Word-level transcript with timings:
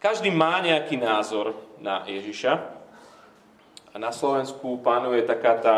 Každý 0.00 0.32
má 0.32 0.64
nejaký 0.64 0.96
názor 0.96 1.52
na 1.76 2.08
Ježiša. 2.08 2.56
A 3.92 3.96
na 4.00 4.08
Slovensku 4.16 4.80
panuje 4.80 5.20
taká 5.28 5.60
tá 5.60 5.76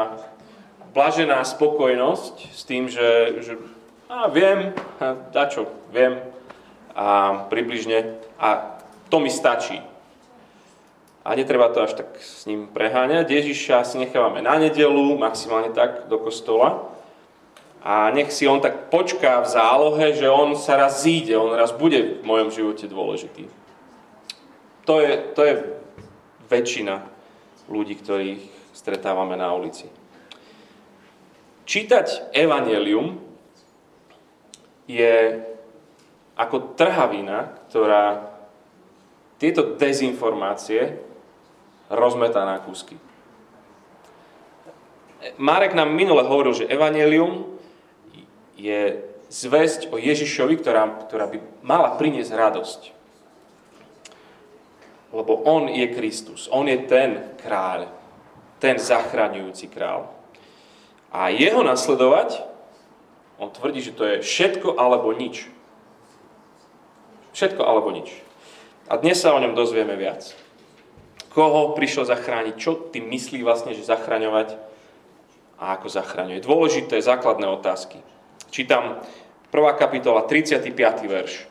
blažená 0.95 1.43
spokojnosť 1.43 2.54
s 2.54 2.62
tým, 2.62 2.87
že, 2.87 3.43
že 3.43 3.58
a 4.06 4.30
viem, 4.30 4.71
a 5.03 5.45
čo, 5.50 5.66
viem 5.90 6.22
a 6.95 7.48
približne 7.50 8.14
a 8.38 8.79
to 9.11 9.18
mi 9.18 9.27
stačí. 9.27 9.82
A 11.27 11.34
netreba 11.34 11.75
to 11.75 11.82
až 11.82 11.98
tak 11.98 12.14
s 12.23 12.46
ním 12.46 12.70
preháňať. 12.70 13.27
Ježiša 13.27 13.82
si 13.82 13.98
nechávame 13.98 14.39
na 14.39 14.54
nedelu, 14.54 15.18
maximálne 15.18 15.75
tak 15.75 16.07
do 16.07 16.23
kostola. 16.23 16.95
A 17.82 18.14
nech 18.14 18.30
si 18.30 18.46
on 18.46 18.62
tak 18.62 18.86
počká 18.86 19.43
v 19.43 19.50
zálohe, 19.50 20.07
že 20.14 20.30
on 20.30 20.54
sa 20.54 20.79
raz 20.79 21.02
zíde, 21.02 21.34
on 21.34 21.59
raz 21.59 21.75
bude 21.75 22.23
v 22.23 22.23
mojom 22.23 22.54
živote 22.54 22.86
dôležitý. 22.86 23.61
To 24.86 24.99
je, 24.99 25.13
to 25.39 25.41
je 25.46 25.54
väčšina 26.50 27.07
ľudí, 27.71 27.95
ktorých 27.96 28.43
stretávame 28.75 29.39
na 29.39 29.54
ulici. 29.54 29.86
Čítať 31.63 32.34
evanelium 32.34 33.23
je 34.91 35.39
ako 36.34 36.75
trhavina, 36.75 37.55
ktorá 37.70 38.34
tieto 39.39 39.78
dezinformácie 39.78 40.98
rozmetá 41.87 42.42
na 42.42 42.59
kúsky. 42.59 42.98
Marek 45.39 45.78
nám 45.78 45.95
minule 45.95 46.27
hovoril, 46.27 46.51
že 46.51 46.67
evanelium 46.67 47.47
je 48.59 49.06
zväzť 49.31 49.95
o 49.95 49.97
Ježišovi, 49.97 50.59
ktorá, 50.59 51.06
ktorá 51.06 51.31
by 51.31 51.39
mala 51.62 51.95
priniesť 51.95 52.33
radosť. 52.34 53.02
Lebo 55.12 55.44
on 55.44 55.69
je 55.69 55.86
Kristus, 55.92 56.48
on 56.48 56.64
je 56.64 56.81
ten 56.89 57.37
kráľ, 57.45 57.92
ten 58.56 58.81
zachraňujúci 58.81 59.69
král. 59.69 60.09
A 61.12 61.28
jeho 61.28 61.61
nasledovať, 61.61 62.41
on 63.37 63.53
tvrdí, 63.53 63.84
že 63.84 63.92
to 63.92 64.09
je 64.09 64.25
všetko 64.25 64.81
alebo 64.81 65.12
nič. 65.12 65.53
Všetko 67.37 67.61
alebo 67.61 67.92
nič. 67.92 68.09
A 68.89 68.97
dnes 68.97 69.20
sa 69.20 69.37
o 69.37 69.42
ňom 69.42 69.53
dozvieme 69.53 69.92
viac. 70.00 70.33
Koho 71.33 71.77
prišiel 71.77 72.09
zachrániť, 72.09 72.55
čo 72.56 72.92
tým 72.92 73.09
myslí 73.09 73.44
vlastne, 73.44 73.72
že 73.77 73.84
zachraňovať 73.84 74.56
a 75.61 75.77
ako 75.77 75.89
zachraňuje. 75.92 76.44
Dôležité 76.44 77.00
základné 77.00 77.48
otázky. 77.48 78.00
Čítam 78.53 79.00
1. 79.48 79.81
kapitola, 79.81 80.25
35. 80.25 80.72
verš. 81.09 81.44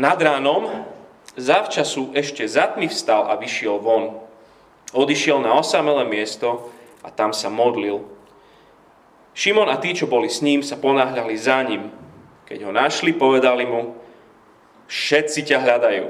Nad 0.00 0.16
ránom 0.20 0.84
Zavčasu 1.34 2.14
ešte 2.14 2.46
zatmi 2.46 2.86
vstal 2.86 3.26
a 3.26 3.34
vyšiel 3.34 3.82
von. 3.82 4.22
Odišiel 4.94 5.42
na 5.42 5.58
osamelé 5.58 6.06
miesto 6.06 6.70
a 7.02 7.10
tam 7.10 7.34
sa 7.34 7.50
modlil. 7.50 8.06
Šimon 9.34 9.66
a 9.66 9.74
tí, 9.82 9.98
čo 9.98 10.06
boli 10.06 10.30
s 10.30 10.46
ním, 10.46 10.62
sa 10.62 10.78
ponáhľali 10.78 11.34
za 11.34 11.58
ním. 11.66 11.90
Keď 12.46 12.58
ho 12.62 12.70
našli, 12.70 13.10
povedali 13.10 13.66
mu, 13.66 13.98
všetci 14.86 15.50
ťa 15.50 15.58
hľadajú. 15.58 16.06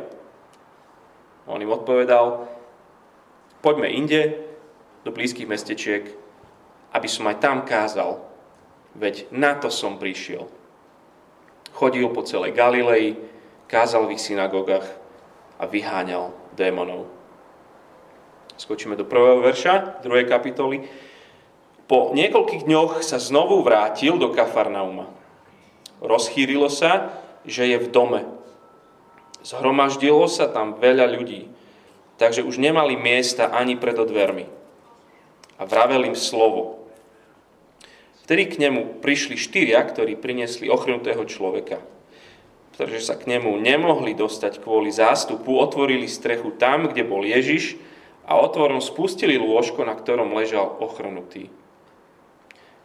On 1.49 1.57
im 1.57 1.73
odpovedal, 1.73 2.45
poďme 3.65 3.89
inde, 3.89 4.45
do 5.05 5.13
blízkych 5.13 5.49
mestečiek, 5.49 6.05
aby 6.93 7.09
som 7.09 7.29
aj 7.29 7.41
tam 7.41 7.65
kázal, 7.65 8.21
veď 8.97 9.29
na 9.33 9.57
to 9.57 9.69
som 9.69 10.01
prišiel. 10.01 10.49
Chodil 11.77 12.09
po 12.13 12.25
celej 12.25 12.57
Galilei, 12.57 13.17
kázal 13.69 14.09
v 14.09 14.17
ich 14.17 14.25
synagogách 14.25 15.04
a 15.59 15.65
vyháňal 15.67 16.35
démonov. 16.59 17.07
Skočíme 18.55 18.95
do 18.95 19.07
prvého 19.07 19.43
verša, 19.43 20.03
druhej 20.07 20.31
kapitoly. 20.31 20.87
Po 21.91 22.15
niekoľkých 22.15 22.65
dňoch 22.65 23.03
sa 23.03 23.19
znovu 23.19 23.61
vrátil 23.61 24.17
do 24.17 24.31
Kafarnauma. 24.31 25.11
Rozchýrilo 25.99 26.71
sa, 26.71 27.13
že 27.45 27.67
je 27.67 27.79
v 27.83 27.91
dome. 27.91 28.23
Zhromaždilo 29.45 30.25
sa 30.31 30.49
tam 30.49 30.81
veľa 30.81 31.11
ľudí, 31.13 31.51
takže 32.17 32.47
už 32.47 32.57
nemali 32.57 32.97
miesta 32.97 33.53
ani 33.53 33.77
pred 33.77 33.99
dvermi. 33.99 34.49
A 35.61 35.63
vravel 35.69 36.09
im 36.09 36.17
slovo. 36.17 36.89
Vtedy 38.25 38.49
k 38.49 38.57
nemu 38.57 39.05
prišli 39.05 39.37
štyria, 39.37 39.85
ktorí 39.85 40.17
priniesli 40.17 40.73
ochrnutého 40.73 41.21
človeka– 41.29 41.83
pretože 42.75 43.07
sa 43.07 43.15
k 43.15 43.31
nemu 43.31 43.55
nemohli 43.63 44.19
dostať 44.19 44.59
kvôli 44.59 44.91
zástupu, 44.91 45.55
otvorili 45.55 46.11
strechu 46.11 46.55
tam, 46.59 46.91
kde 46.91 47.07
bol 47.07 47.23
Ježiš 47.23 47.79
a 48.27 48.41
otvorom 48.41 48.83
spustili 48.83 49.39
lôžko, 49.39 49.87
na 49.87 49.95
ktorom 49.95 50.35
ležal 50.35 50.67
ochrnutý. 50.83 51.53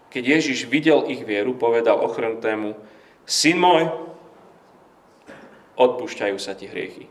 Keď 0.09 0.23
Ježiš 0.25 0.69
videl 0.69 1.05
ich 1.09 1.21
vieru, 1.25 1.53
povedal 1.57 2.01
ochrnutému, 2.01 2.77
syn 3.29 3.57
môj, 3.61 3.83
odpúšťajú 5.77 6.37
sa 6.41 6.57
ti 6.57 6.65
hriechy. 6.65 7.05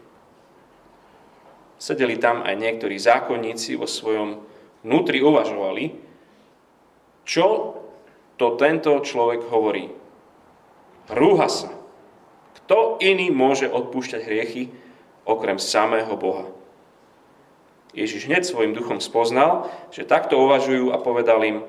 Sedeli 1.79 2.19
tam 2.19 2.43
aj 2.43 2.59
niektorí 2.59 2.99
zákonníci 2.99 3.79
vo 3.79 3.87
svojom 3.87 4.43
vnútri 4.83 5.23
uvažovali, 5.23 5.95
čo 7.23 7.79
to 8.35 8.59
tento 8.59 8.99
človek 8.99 9.47
hovorí. 9.47 9.95
Rúha 11.11 11.47
sa. 11.47 11.71
Kto 12.59 12.99
iný 12.99 13.31
môže 13.31 13.71
odpúšťať 13.71 14.21
hriechy 14.27 14.63
okrem 15.29 15.61
samého 15.61 16.13
Boha? 16.19 16.51
Ježiš 17.97 18.29
hneď 18.29 18.45
svojim 18.45 18.77
duchom 18.77 19.01
spoznal, 19.01 19.73
že 19.91 20.09
takto 20.09 20.37
uvažujú 20.37 20.93
a 20.93 21.01
povedal 21.01 21.41
im, 21.45 21.65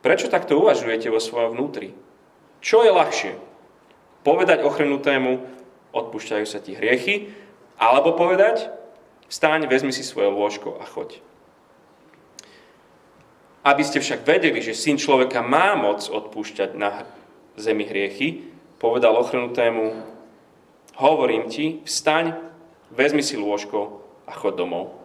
prečo 0.00 0.32
takto 0.32 0.56
uvažujete 0.56 1.12
vo 1.12 1.20
svojom 1.20 1.54
vnútri? 1.54 1.92
Čo 2.64 2.82
je 2.86 2.90
ľahšie? 2.94 3.32
Povedať 4.22 4.62
ochrnutému, 4.62 5.42
odpúšťajú 5.92 6.46
sa 6.46 6.62
ti 6.62 6.78
hriechy, 6.78 7.34
alebo 7.76 8.14
povedať, 8.14 8.70
vstaň, 9.26 9.66
vezmi 9.66 9.90
si 9.90 10.06
svoje 10.06 10.30
lôžko 10.30 10.78
a 10.78 10.86
choď. 10.86 11.18
Aby 13.62 13.82
ste 13.86 14.02
však 14.02 14.26
vedeli, 14.26 14.58
že 14.58 14.74
syn 14.74 14.98
človeka 14.98 15.42
má 15.42 15.74
moc 15.78 16.06
odpúšťať 16.06 16.70
na 16.74 17.06
zemi 17.58 17.86
hriechy, 17.86 18.51
povedal 18.82 19.14
ochrnutému, 19.14 19.94
hovorím 20.98 21.46
ti, 21.46 21.78
vstaň, 21.86 22.34
vezmi 22.90 23.22
si 23.22 23.38
lôžko 23.38 24.02
a 24.26 24.34
chod 24.34 24.58
domov. 24.58 24.98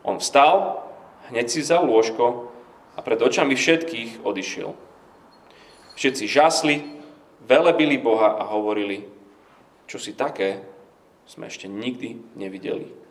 On 0.00 0.16
vstal, 0.16 0.80
hneď 1.28 1.52
si 1.52 1.60
vzal 1.60 1.84
lôžko 1.84 2.48
a 2.96 3.04
pred 3.04 3.20
očami 3.20 3.52
všetkých 3.52 4.24
odišiel. 4.24 4.72
Všetci 6.00 6.24
žasli, 6.24 6.80
velebili 7.44 8.00
Boha 8.00 8.40
a 8.40 8.48
hovorili, 8.48 9.04
čo 9.84 10.00
si 10.00 10.16
také 10.16 10.64
sme 11.28 11.52
ešte 11.52 11.68
nikdy 11.68 12.32
nevideli. 12.32 13.05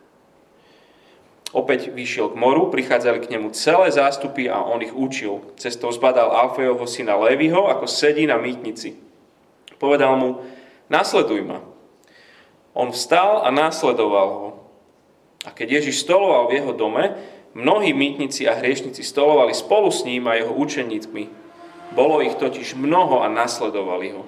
Opäť 1.53 1.93
vyšiel 1.93 2.33
k 2.33 2.39
moru, 2.39 2.73
prichádzali 2.73 3.21
k 3.21 3.31
nemu 3.37 3.53
celé 3.53 3.91
zástupy 3.93 4.49
a 4.49 4.65
on 4.65 4.81
ich 4.81 4.95
učil. 4.95 5.45
Cestou 5.61 5.93
zbadal 5.93 6.33
Alfejovho 6.33 6.89
syna 6.89 7.15
Lévyho, 7.15 7.69
ako 7.69 7.85
sedí 7.85 8.25
na 8.25 8.41
mýtnici. 8.41 8.97
Povedal 9.77 10.17
mu, 10.17 10.41
nasleduj 10.89 11.45
ma. 11.45 11.61
On 12.75 12.91
vstal 12.91 13.45
a 13.45 13.49
následoval 13.53 14.29
ho. 14.35 14.49
A 15.45 15.53
keď 15.53 15.79
Ježiš 15.79 16.03
stoloval 16.03 16.49
v 16.49 16.55
jeho 16.59 16.73
dome, 16.73 17.15
mnohí 17.55 17.93
mýtnici 17.95 18.49
a 18.49 18.57
hriešnici 18.57 19.05
stolovali 19.05 19.53
spolu 19.53 19.93
s 19.93 20.03
ním 20.03 20.27
a 20.27 20.35
jeho 20.35 20.51
učeníkmi. 20.51 21.23
Bolo 21.95 22.19
ich 22.19 22.35
totiž 22.35 22.75
mnoho 22.75 23.23
a 23.23 23.31
nasledovali 23.31 24.11
ho. 24.11 24.25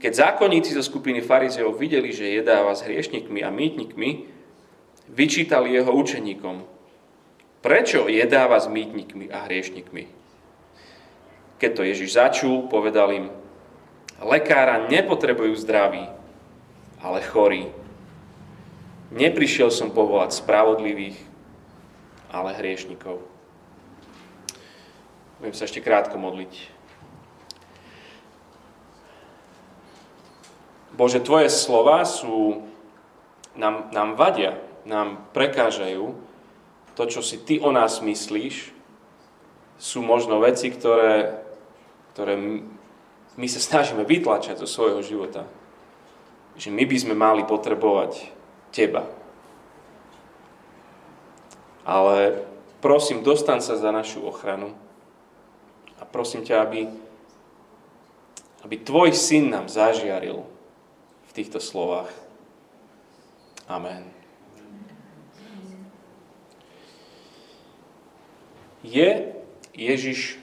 Keď 0.00 0.12
zákonníci 0.14 0.76
zo 0.76 0.84
skupiny 0.84 1.20
farizeov 1.20 1.76
videli, 1.80 2.12
že 2.12 2.28
jedáva 2.28 2.72
s 2.76 2.84
hriešnikmi 2.84 3.40
a 3.40 3.52
mýtnikmi, 3.52 4.10
vyčítali 5.08 5.74
jeho 5.74 5.92
učeníkom. 5.92 6.64
Prečo 7.64 8.08
jedáva 8.12 8.60
s 8.60 8.68
mýtnikmi 8.68 9.32
a 9.32 9.48
hriešnikmi? 9.48 10.04
Keď 11.56 11.70
to 11.72 11.82
Ježiš 11.86 12.10
začul, 12.12 12.68
povedal 12.68 13.08
im, 13.14 13.26
lekára 14.20 14.84
nepotrebujú 14.90 15.56
zdraví, 15.56 16.04
ale 17.00 17.24
chorí. 17.24 17.72
Neprišiel 19.14 19.72
som 19.72 19.94
povolať 19.94 20.36
spravodlivých, 20.36 21.16
ale 22.28 22.56
hriešnikov. 22.58 23.22
Budem 25.38 25.54
sa 25.54 25.68
ešte 25.68 25.84
krátko 25.84 26.18
modliť. 26.18 26.52
Bože, 30.94 31.18
Tvoje 31.18 31.50
slova 31.50 32.06
sú, 32.06 32.64
nám, 33.58 33.90
nám 33.90 34.14
vadia, 34.14 34.63
nám 34.84 35.28
prekážajú, 35.32 36.14
to, 36.94 37.02
čo 37.10 37.20
si 37.24 37.42
ty 37.42 37.58
o 37.58 37.74
nás 37.74 37.98
myslíš, 37.98 38.70
sú 39.74 40.00
možno 40.00 40.38
veci, 40.38 40.70
ktoré, 40.70 41.42
ktoré 42.14 42.38
my 43.34 43.46
sa 43.50 43.58
snažíme 43.58 44.06
vytlačať 44.06 44.62
zo 44.62 44.68
svojho 44.70 45.02
života. 45.02 45.44
že 46.54 46.70
my 46.70 46.86
by 46.86 46.96
sme 47.02 47.14
mali 47.18 47.42
potrebovať 47.42 48.30
teba. 48.70 49.10
Ale 51.82 52.46
prosím, 52.78 53.26
dostan 53.26 53.58
sa 53.58 53.74
za 53.74 53.90
našu 53.90 54.22
ochranu 54.22 54.70
a 55.98 56.06
prosím 56.06 56.46
ťa, 56.46 56.62
aby, 56.62 56.86
aby 58.62 58.76
tvoj 58.86 59.10
syn 59.10 59.50
nám 59.50 59.66
zažiaril 59.66 60.46
v 61.26 61.30
týchto 61.34 61.58
slovách. 61.58 62.14
Amen. 63.66 64.13
Je 68.84 69.32
Ježiš 69.72 70.36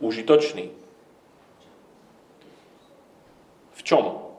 užitočný? 0.00 0.72
V 3.76 3.80
čom? 3.84 4.32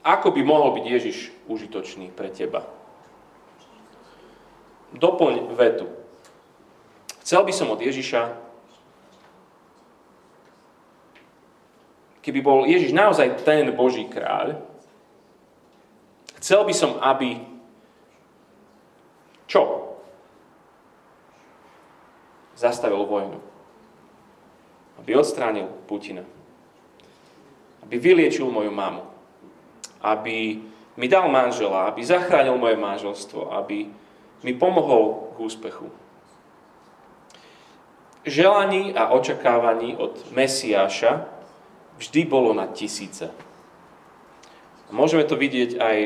Ako 0.00 0.32
by 0.32 0.40
mohol 0.40 0.80
byť 0.80 0.84
Ježiš 0.88 1.18
užitočný 1.44 2.08
pre 2.16 2.32
teba? 2.32 2.64
Doplň 4.96 5.52
vetu. 5.52 5.86
Chcel 7.20 7.44
by 7.44 7.52
som 7.52 7.70
od 7.70 7.78
Ježiša, 7.78 8.32
keby 12.24 12.40
bol 12.42 12.66
Ježiš 12.66 12.90
naozaj 12.96 13.44
ten 13.44 13.70
Boží 13.76 14.08
kráľ, 14.08 14.58
chcel 16.40 16.64
by 16.64 16.74
som, 16.74 16.96
aby 16.98 17.38
čo? 19.46 19.89
Zastavil 22.60 23.00
vojnu. 23.08 23.40
Aby 25.00 25.16
odstránil 25.16 25.72
Putina. 25.88 26.28
Aby 27.80 27.96
vyliečil 27.96 28.52
moju 28.52 28.68
mamu 28.68 29.10
aby 30.00 30.60
mi 30.96 31.06
dal 31.08 31.28
manžela, 31.28 31.88
aby 31.88 32.04
zachránil 32.04 32.56
moje 32.56 32.76
manželstvo, 32.76 33.52
aby 33.52 33.88
mi 34.40 34.52
pomohol 34.56 35.36
k 35.36 35.40
úspechu. 35.40 35.88
Želaní 38.24 38.92
a 38.96 39.12
očakávaní 39.16 39.96
od 39.96 40.32
Mesiáša 40.32 41.24
vždy 41.96 42.20
bolo 42.28 42.52
na 42.52 42.68
tisíce. 42.68 43.32
Môžeme 44.92 45.24
to 45.24 45.40
vidieť 45.40 45.80
aj 45.80 45.96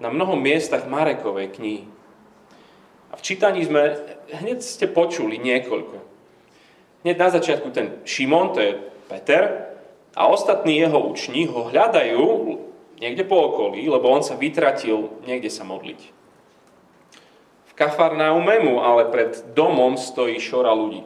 na 0.00 0.08
mnohom 0.12 0.36
miestach 0.36 0.84
Marekovej 0.84 1.52
knihy. 1.56 1.84
V 3.20 3.28
čítaní 3.28 3.60
sme, 3.68 4.00
hneď 4.32 4.64
ste 4.64 4.88
počuli 4.88 5.36
niekoľko. 5.36 6.00
Hneď 7.04 7.16
na 7.20 7.28
začiatku 7.28 7.68
ten 7.68 8.00
Šimon, 8.08 8.56
to 8.56 8.64
je 8.64 8.72
Peter, 9.12 9.76
a 10.16 10.24
ostatní 10.32 10.80
jeho 10.80 10.96
učni 11.04 11.44
ho 11.44 11.68
hľadajú, 11.68 12.24
niekde 12.96 13.28
po 13.28 13.52
okolí, 13.52 13.84
lebo 13.84 14.08
on 14.08 14.24
sa 14.24 14.40
vytratil 14.40 15.20
niekde 15.28 15.52
sa 15.52 15.68
modliť. 15.68 16.00
V 17.68 17.72
Kafarnaume 17.76 18.56
mu 18.64 18.80
ale 18.80 19.12
pred 19.12 19.52
domom 19.52 20.00
stojí 20.00 20.40
šora 20.40 20.72
ľudí. 20.72 21.04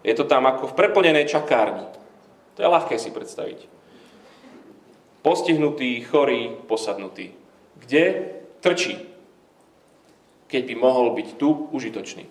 Je 0.00 0.16
to 0.16 0.24
tam 0.24 0.48
ako 0.48 0.72
v 0.72 0.76
preplnenej 0.80 1.28
čakárni. 1.28 1.84
To 2.56 2.64
je 2.64 2.68
ľahké 2.68 2.96
si 2.96 3.12
predstaviť. 3.12 3.68
Postihnutý, 5.20 6.00
chorý, 6.08 6.48
posadnutý. 6.64 7.36
Kde 7.76 8.34
trčí, 8.64 9.11
keď 10.52 10.68
by 10.68 10.74
mohol 10.76 11.16
byť 11.16 11.40
tu 11.40 11.72
užitočný. 11.72 12.28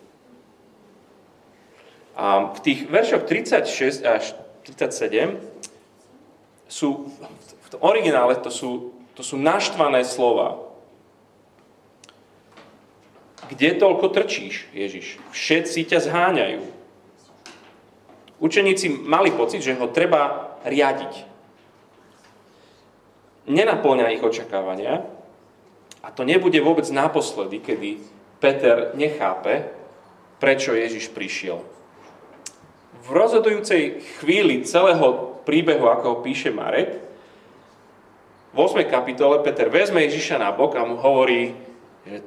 A 2.14 2.54
v 2.54 2.60
tých 2.62 2.86
veršoch 2.86 3.26
36 3.26 4.06
až 4.06 4.38
37 4.70 5.42
sú 6.70 7.10
v 7.10 7.68
originále 7.82 8.38
to 8.38 8.54
sú, 8.54 8.94
to 9.18 9.26
sú 9.26 9.42
naštvané 9.42 10.06
slova. 10.06 10.62
Kde 13.50 13.76
toľko 13.76 14.14
trčíš, 14.14 14.70
Ježiš? 14.72 15.18
Všetci 15.34 15.90
ťa 15.90 16.00
zháňajú. 16.06 16.62
Učeníci 18.38 18.88
mali 19.02 19.34
pocit, 19.34 19.66
že 19.66 19.76
ho 19.76 19.90
treba 19.90 20.56
riadiť. 20.64 21.28
Nenaplňa 23.50 24.14
ich 24.14 24.24
očakávania 24.24 25.21
a 26.02 26.10
to 26.10 26.26
nebude 26.26 26.58
vôbec 26.62 26.86
naposledy, 26.90 27.62
kedy 27.62 28.02
Peter 28.42 28.98
nechápe, 28.98 29.70
prečo 30.42 30.74
Ježiš 30.74 31.14
prišiel. 31.14 31.62
V 33.06 33.08
rozhodujúcej 33.14 34.02
chvíli 34.18 34.66
celého 34.66 35.38
príbehu, 35.46 35.86
ako 35.90 36.06
ho 36.10 36.18
píše 36.26 36.50
Marek, 36.50 36.98
v 38.52 38.58
8. 38.60 38.84
kapitole 38.92 39.40
Peter 39.48 39.72
vezme 39.72 40.04
Ježiša 40.04 40.36
na 40.36 40.52
bok 40.52 40.76
a 40.76 40.84
mu 40.84 41.00
hovorí, 41.00 41.56
že 42.04 42.20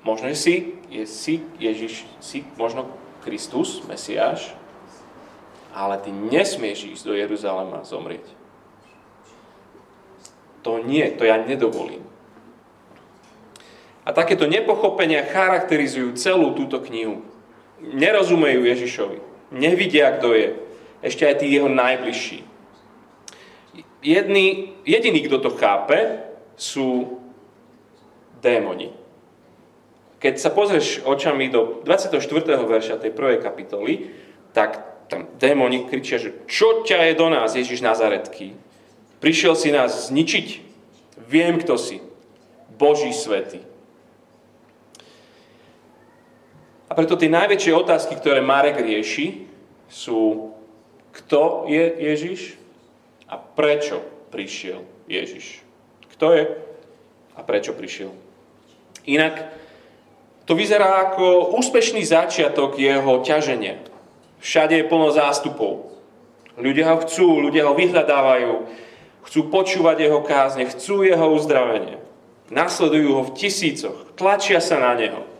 možno 0.00 0.32
si, 0.32 0.80
je, 0.88 1.04
si 1.04 1.44
Ježiš, 1.60 2.08
si 2.24 2.40
možno 2.56 2.88
Kristus, 3.20 3.84
Mesiáš, 3.84 4.56
ale 5.76 6.00
ty 6.00 6.08
nesmieš 6.08 6.88
ísť 6.88 7.04
do 7.04 7.12
Jeruzalema 7.12 7.84
zomrieť. 7.84 8.24
To 10.62 10.80
nie, 10.80 11.04
to 11.18 11.26
ja 11.28 11.36
nedovolím. 11.36 12.11
A 14.02 14.10
takéto 14.10 14.50
nepochopenia 14.50 15.22
charakterizujú 15.26 16.18
celú 16.18 16.58
túto 16.58 16.82
knihu. 16.90 17.22
Nerozumejú 17.78 18.66
Ježišovi. 18.66 19.18
Nevidia, 19.54 20.10
kto 20.18 20.34
je. 20.34 20.48
Ešte 21.02 21.26
aj 21.26 21.34
tí 21.42 21.54
jeho 21.54 21.70
najbližší 21.70 22.52
jedný, 24.02 24.74
jediný, 24.84 25.22
kto 25.22 25.38
to 25.38 25.50
chápe, 25.54 26.26
sú 26.58 27.18
démoni. 28.42 28.90
Keď 30.18 30.34
sa 30.38 30.50
pozrieš 30.50 31.02
očami 31.02 31.50
do 31.50 31.82
24. 31.86 32.18
verša 32.66 32.98
tej 32.98 33.10
prvej 33.14 33.42
kapitoly, 33.42 34.10
tak 34.54 35.06
tam 35.10 35.26
démoni 35.38 35.86
kričia, 35.86 36.18
že 36.18 36.46
čo 36.46 36.86
ťa 36.86 37.10
je 37.10 37.14
do 37.18 37.26
nás, 37.30 37.54
Ježiš 37.58 37.82
Nazaretky? 37.82 38.54
Prišiel 39.18 39.54
si 39.58 39.74
nás 39.74 40.10
zničiť? 40.10 40.48
Viem, 41.26 41.58
kto 41.62 41.78
si. 41.78 42.02
Boží 42.78 43.10
svety. 43.14 43.62
A 46.92 46.96
preto 46.96 47.16
tie 47.16 47.32
najväčšie 47.32 47.72
otázky, 47.72 48.20
ktoré 48.20 48.44
Marek 48.44 48.76
rieši, 48.76 49.48
sú, 49.88 50.52
kto 51.16 51.64
je 51.64 51.88
Ježiš, 51.88 52.60
a 53.32 53.40
prečo 53.40 54.04
prišiel 54.28 54.84
Ježiš. 55.08 55.64
Kto 56.12 56.36
je 56.36 56.44
a 57.32 57.40
prečo 57.40 57.72
prišiel. 57.72 58.12
Inak 59.08 59.56
to 60.44 60.52
vyzerá 60.52 61.08
ako 61.08 61.56
úspešný 61.56 62.04
začiatok 62.04 62.76
jeho 62.76 63.24
ťaženia. 63.24 63.80
Všade 64.44 64.76
je 64.76 64.84
plno 64.84 65.08
zástupov. 65.16 65.96
Ľudia 66.60 66.92
ho 66.92 67.00
chcú, 67.08 67.40
ľudia 67.40 67.64
ho 67.64 67.72
vyhľadávajú, 67.72 68.52
chcú 69.24 69.40
počúvať 69.48 69.96
jeho 70.04 70.20
kázne, 70.20 70.68
chcú 70.68 71.08
jeho 71.08 71.24
uzdravenie. 71.32 71.96
Nasledujú 72.52 73.16
ho 73.16 73.22
v 73.24 73.32
tisícoch, 73.32 74.12
tlačia 74.20 74.60
sa 74.60 74.76
na 74.76 74.92
neho. 74.92 75.31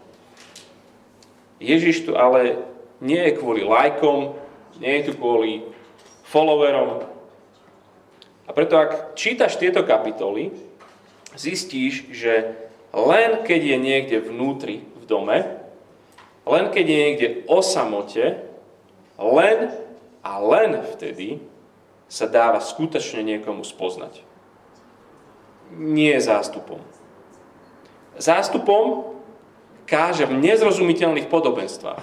Ježiš 1.62 2.10
tu 2.10 2.18
ale 2.18 2.58
nie 2.98 3.18
je 3.30 3.38
kvôli 3.38 3.62
lajkom, 3.62 4.34
nie 4.82 5.00
je 5.00 5.10
tu 5.10 5.12
kvôli 5.14 5.62
followerom, 6.26 7.06
a 8.46 8.50
preto 8.50 8.74
ak 8.76 9.14
čítaš 9.14 9.56
tieto 9.56 9.86
kapitoly, 9.86 10.50
zistíš, 11.38 12.10
že 12.10 12.52
len 12.92 13.46
keď 13.46 13.60
je 13.64 13.78
niekde 13.78 14.18
vnútri 14.20 14.84
v 14.98 15.04
dome, 15.06 15.38
len 16.44 16.64
keď 16.74 16.84
je 16.84 16.98
niekde 16.98 17.28
o 17.46 17.62
samote, 17.62 18.44
len 19.16 19.58
a 20.20 20.32
len 20.42 20.82
vtedy 20.84 21.40
sa 22.10 22.28
dáva 22.28 22.60
skutočne 22.60 23.24
niekomu 23.24 23.64
spoznať. 23.64 24.20
Nie 25.72 26.20
zástupom. 26.20 26.82
Zástupom 28.20 29.16
káže 29.92 30.24
v 30.24 30.40
nezrozumiteľných 30.40 31.28
podobenstvách, 31.28 32.00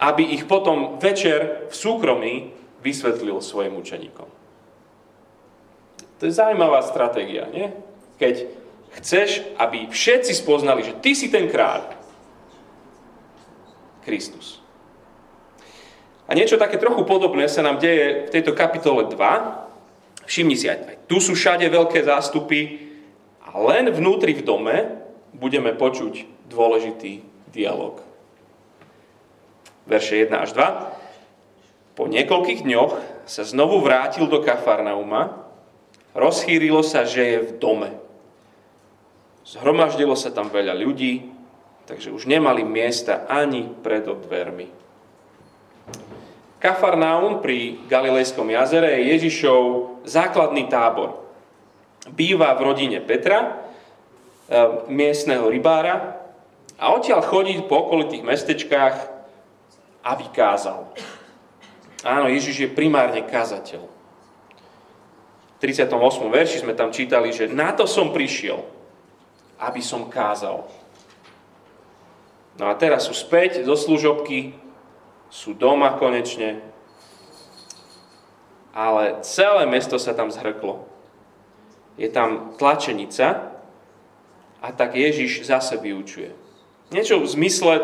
aby 0.00 0.22
ich 0.32 0.48
potom 0.48 0.96
večer 0.96 1.68
v 1.68 1.74
súkromí 1.76 2.34
vysvetlil 2.80 3.44
svojim 3.44 3.76
učeníkom. 3.76 4.28
To 6.18 6.22
je 6.24 6.32
zaujímavá 6.32 6.80
stratégia, 6.80 7.44
nie? 7.52 7.68
Keď 8.16 8.48
chceš, 8.96 9.44
aby 9.60 9.92
všetci 9.92 10.32
spoznali, 10.32 10.80
že 10.80 10.96
ty 10.96 11.12
si 11.12 11.28
ten 11.28 11.52
kráľ. 11.52 11.92
Kristus. 14.08 14.64
A 16.24 16.32
niečo 16.32 16.56
také 16.56 16.80
trochu 16.80 17.04
podobné 17.04 17.44
sa 17.44 17.60
nám 17.60 17.76
deje 17.76 18.24
v 18.24 18.32
tejto 18.32 18.56
kapitole 18.56 19.04
2. 19.12 20.24
Všimni 20.24 20.56
si 20.56 20.72
aj, 20.72 21.04
tu 21.04 21.20
sú 21.20 21.36
všade 21.36 21.68
veľké 21.68 22.00
zástupy 22.04 22.88
a 23.44 23.60
len 23.60 23.92
vnútri 23.92 24.32
v 24.32 24.44
dome 24.44 24.76
budeme 25.34 25.74
počuť 25.76 26.24
dôležitý 26.48 27.24
dialog. 27.52 28.00
Verše 29.88 30.28
1 30.28 30.44
až 30.44 30.52
2. 30.52 31.96
Po 31.96 32.04
niekoľkých 32.06 32.62
dňoch 32.62 32.92
sa 33.24 33.42
znovu 33.44 33.80
vrátil 33.80 34.28
do 34.28 34.44
Kafarnauma, 34.44 35.48
rozchýrilo 36.12 36.84
sa, 36.84 37.08
že 37.08 37.22
je 37.24 37.38
v 37.44 37.50
dome. 37.56 37.90
Zhromaždilo 39.48 40.12
sa 40.12 40.28
tam 40.28 40.52
veľa 40.52 40.76
ľudí, 40.76 41.32
takže 41.88 42.12
už 42.12 42.28
nemali 42.28 42.68
miesta 42.68 43.24
ani 43.26 43.64
pred 43.64 44.04
dvermi. 44.04 44.68
Kafarnaum 46.58 47.38
pri 47.38 47.78
Galilejskom 47.86 48.50
jazere 48.50 48.98
je 48.98 49.14
Ježišov 49.14 49.62
základný 50.04 50.66
tábor. 50.66 51.22
Býva 52.12 52.52
v 52.58 52.64
rodine 52.66 52.98
Petra, 52.98 53.67
miestneho 54.88 55.48
rybára, 55.48 56.18
a 56.78 56.94
odtiaľ 56.94 57.26
chodí 57.26 57.58
po 57.66 57.90
okolitých 57.90 58.22
mestečkách, 58.22 58.96
aby 60.06 60.24
kázal. 60.30 60.86
Áno, 62.06 62.30
Ježiš 62.30 62.56
je 62.62 62.70
primárne 62.70 63.26
kazateľ. 63.26 63.82
V 63.82 65.56
38. 65.58 65.90
verši 66.30 66.62
sme 66.62 66.78
tam 66.78 66.94
čítali, 66.94 67.34
že 67.34 67.50
na 67.50 67.74
to 67.74 67.82
som 67.82 68.14
prišiel, 68.14 68.62
aby 69.58 69.82
som 69.82 70.06
kázal. 70.06 70.70
No 72.54 72.70
a 72.70 72.78
teraz 72.78 73.10
sú 73.10 73.14
späť 73.14 73.66
zo 73.66 73.74
služobky, 73.74 74.54
sú 75.34 75.58
doma 75.58 75.98
konečne, 75.98 76.62
ale 78.70 79.18
celé 79.26 79.66
mesto 79.66 79.98
sa 79.98 80.14
tam 80.14 80.30
zhrklo. 80.30 80.86
Je 81.98 82.06
tam 82.06 82.54
tlačenica 82.54 83.57
a 84.58 84.74
tak 84.74 84.98
Ježiš 84.98 85.46
zase 85.46 85.78
vyučuje. 85.78 86.34
Niečo 86.90 87.20
v 87.20 87.28
zmysle, 87.28 87.74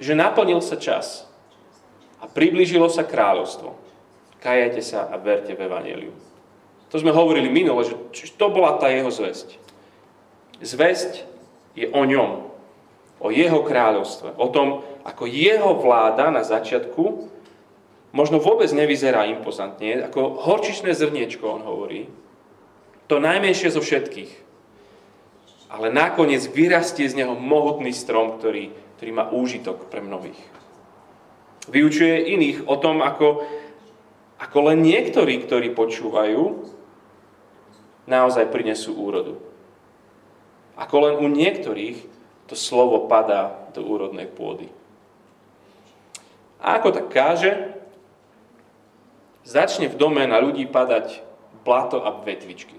že 0.00 0.16
naplnil 0.16 0.64
sa 0.64 0.80
čas 0.80 1.28
a 2.18 2.26
priblížilo 2.26 2.88
sa 2.88 3.04
kráľovstvo. 3.04 3.76
Kajajte 4.40 4.80
sa 4.80 5.06
a 5.06 5.20
verte 5.20 5.52
v 5.52 5.68
Evangeliu. 5.68 6.14
To 6.90 6.96
sme 6.98 7.14
hovorili 7.14 7.52
minule, 7.52 7.84
že 7.86 8.34
to 8.34 8.50
bola 8.50 8.80
tá 8.80 8.90
jeho 8.90 9.12
zväzť. 9.12 9.60
Zväzť 10.58 11.22
je 11.78 11.86
o 11.92 12.02
ňom, 12.02 12.50
o 13.20 13.28
jeho 13.28 13.60
kráľovstve, 13.62 14.34
o 14.40 14.48
tom, 14.48 14.82
ako 15.04 15.28
jeho 15.28 15.76
vláda 15.78 16.32
na 16.32 16.42
začiatku 16.42 17.30
možno 18.10 18.42
vôbec 18.42 18.66
nevyzerá 18.74 19.28
impozantne, 19.30 20.08
ako 20.10 20.40
horčičné 20.42 20.90
zrniečko, 20.90 21.46
on 21.46 21.62
hovorí, 21.62 22.10
to 23.06 23.22
najmenšie 23.22 23.70
zo 23.70 23.78
všetkých. 23.78 24.49
Ale 25.70 25.94
nakoniec 25.94 26.42
vyrastie 26.50 27.06
z 27.06 27.22
neho 27.22 27.38
mohutný 27.38 27.94
strom, 27.94 28.36
ktorý, 28.36 28.74
ktorý 28.98 29.10
má 29.14 29.30
úžitok 29.30 29.86
pre 29.86 30.02
mnohých. 30.02 30.38
Vyučuje 31.70 32.34
iných 32.34 32.66
o 32.66 32.74
tom, 32.82 32.98
ako, 33.00 33.46
ako 34.42 34.58
len 34.66 34.82
niektorí, 34.82 35.38
ktorí 35.46 35.70
počúvajú, 35.70 36.66
naozaj 38.10 38.50
prinesú 38.50 38.98
úrodu. 38.98 39.38
Ako 40.74 40.96
len 41.06 41.14
u 41.22 41.30
niektorých 41.30 42.02
to 42.50 42.58
slovo 42.58 43.06
padá 43.06 43.70
do 43.70 43.86
úrodnej 43.86 44.26
pôdy. 44.26 44.66
A 46.58 46.82
ako 46.82 46.90
tak 46.90 47.06
káže, 47.14 47.52
začne 49.46 49.86
v 49.86 49.94
dome 49.94 50.26
na 50.26 50.42
ľudí 50.42 50.66
padať 50.66 51.22
blato 51.62 52.02
a 52.02 52.10
vetvičky. 52.20 52.74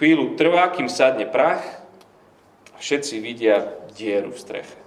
Chvíľu 0.00 0.32
trvá, 0.32 0.72
kým 0.72 0.88
sadne 0.88 1.28
prach 1.28 1.60
a 2.72 2.80
všetci 2.80 3.20
vidia 3.20 3.76
dieru 3.92 4.32
v 4.32 4.40
streche. 4.40 4.80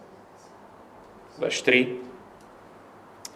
Verš 1.37 1.61
3. 1.61 2.01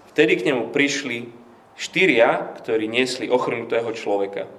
Vtedy 0.10 0.42
k 0.42 0.46
nemu 0.50 0.74
prišli 0.74 1.30
štyria, 1.78 2.58
ktorí 2.58 2.90
niesli 2.90 3.30
ochrnutého 3.30 3.94
človeka. 3.94 4.50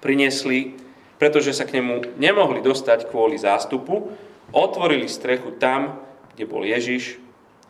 Priniesli, 0.00 0.80
pretože 1.20 1.52
sa 1.52 1.68
k 1.68 1.76
nemu 1.76 2.16
nemohli 2.16 2.64
dostať 2.64 3.12
kvôli 3.12 3.36
zástupu, 3.36 4.16
otvorili 4.48 5.12
strechu 5.12 5.60
tam, 5.60 6.00
kde 6.32 6.48
bol 6.48 6.64
Ježiš 6.64 7.20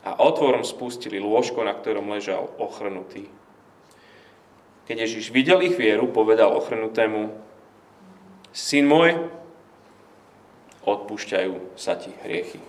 a 0.07 0.15
otvorom 0.23 0.63
spustili 0.63 1.19
lôžko, 1.19 1.67
na 1.67 1.75
ktorom 1.75 2.07
ležal 2.07 2.55
ochrnutý. 2.63 3.27
Keď 4.87 5.11
Ježiš 5.11 5.35
videl 5.35 5.59
ich 5.67 5.75
vieru, 5.75 6.07
povedal 6.07 6.55
ochrnutému, 6.55 7.35
Syn 8.55 8.87
môj, 8.87 9.19
odpúšťajú 10.87 11.75
sa 11.75 11.99
ti 11.99 12.15
hriechy. 12.23 12.63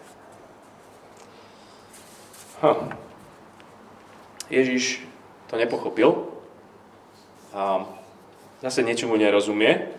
Hm. 2.66 2.90
Ježiš 4.50 5.06
to 5.46 5.62
nepochopil 5.62 6.34
a 7.54 7.86
zase 8.66 8.82
niečomu 8.82 9.14
nerozumie. 9.14 9.94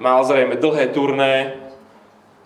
Mal 0.00 0.24
zrejme 0.24 0.56
dlhé 0.56 0.88
turné, 0.96 1.60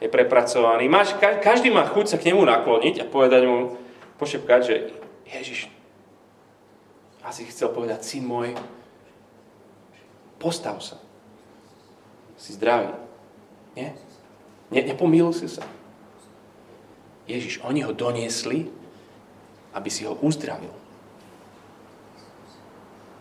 je 0.03 0.11
prepracovaný. 0.11 0.91
Máš, 0.91 1.15
každý 1.23 1.71
má 1.71 1.87
chuť 1.87 2.11
sa 2.11 2.17
k 2.19 2.35
nemu 2.35 2.43
nakloniť 2.43 3.01
a 3.01 3.09
povedať 3.09 3.43
mu, 3.47 3.79
pošepkať, 4.19 4.61
že 4.67 4.75
Ježiš, 5.31 5.71
asi 7.23 7.47
chcel 7.49 7.71
povedať, 7.71 8.03
syn 8.03 8.27
môj, 8.27 8.53
postav 10.43 10.83
sa. 10.83 11.01
Si 12.37 12.53
zdravý. 12.53 12.93
Nie? 13.77 13.97
Ne, 14.71 14.81
nepomýlil 14.85 15.33
si 15.33 15.49
sa. 15.49 15.65
Ježiš, 17.27 17.61
oni 17.67 17.83
ho 17.83 17.91
doniesli 17.91 18.71
aby 19.77 19.93
si 19.93 20.09
ho 20.09 20.17
uzdravil. 20.25 20.73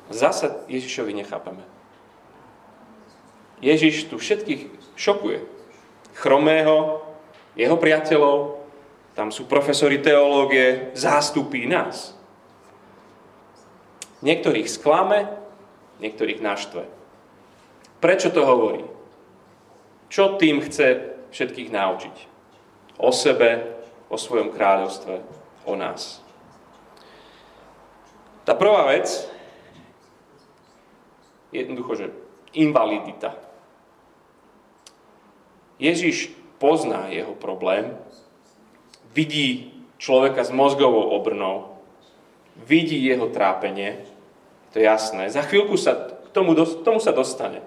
Zasa 0.08 0.64
Ježišovi 0.72 1.12
nechápeme. 1.12 1.60
Ježiš 3.60 4.08
tu 4.08 4.16
všetkých 4.16 4.72
šokuje. 4.96 5.44
Chromého, 6.16 7.04
jeho 7.60 7.76
priateľov, 7.76 8.64
tam 9.20 9.36
sú 9.36 9.44
profesori 9.52 10.00
teológie, 10.00 10.96
zástupí 10.96 11.68
nás. 11.68 12.16
Niektorých 14.24 14.72
sklame, 14.72 15.28
niektorých 16.00 16.40
naštve. 16.40 16.88
Prečo 18.00 18.32
to 18.32 18.48
hovorí? 18.48 18.84
Čo 20.10 20.38
tým 20.38 20.62
chce 20.62 21.18
všetkých 21.32 21.70
naučiť? 21.74 22.16
O 23.02 23.12
sebe, 23.12 23.76
o 24.08 24.16
svojom 24.16 24.54
kráľovstve, 24.54 25.14
o 25.66 25.74
nás. 25.76 26.24
Tá 28.46 28.54
prvá 28.54 28.86
vec 28.94 29.10
je 31.50 31.66
jednoducho, 31.66 31.94
že 31.98 32.08
invalidita. 32.54 33.36
Ježiš 35.82 36.32
pozná 36.62 37.12
jeho 37.12 37.36
problém, 37.36 37.98
vidí 39.12 39.76
človeka 39.98 40.46
s 40.46 40.56
mozgovou 40.56 41.12
obrnou, 41.12 41.82
vidí 42.56 43.02
jeho 43.04 43.28
trápenie, 43.28 44.08
to 44.72 44.80
je 44.80 44.88
jasné. 44.88 45.28
Za 45.32 45.44
chvíľku 45.44 45.76
sa 45.76 45.96
k 45.96 46.30
tomu, 46.32 46.56
tomu 46.84 47.00
sa 47.00 47.12
dostane. 47.12 47.60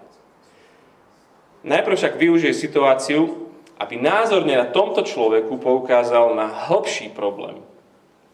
Najprv 1.66 1.96
však 1.98 2.14
využije 2.20 2.54
situáciu, 2.54 3.50
aby 3.78 3.98
názorne 3.98 4.58
na 4.58 4.66
tomto 4.66 5.02
človeku 5.06 5.58
poukázal 5.58 6.34
na 6.34 6.46
hlbší 6.70 7.14
problém. 7.14 7.62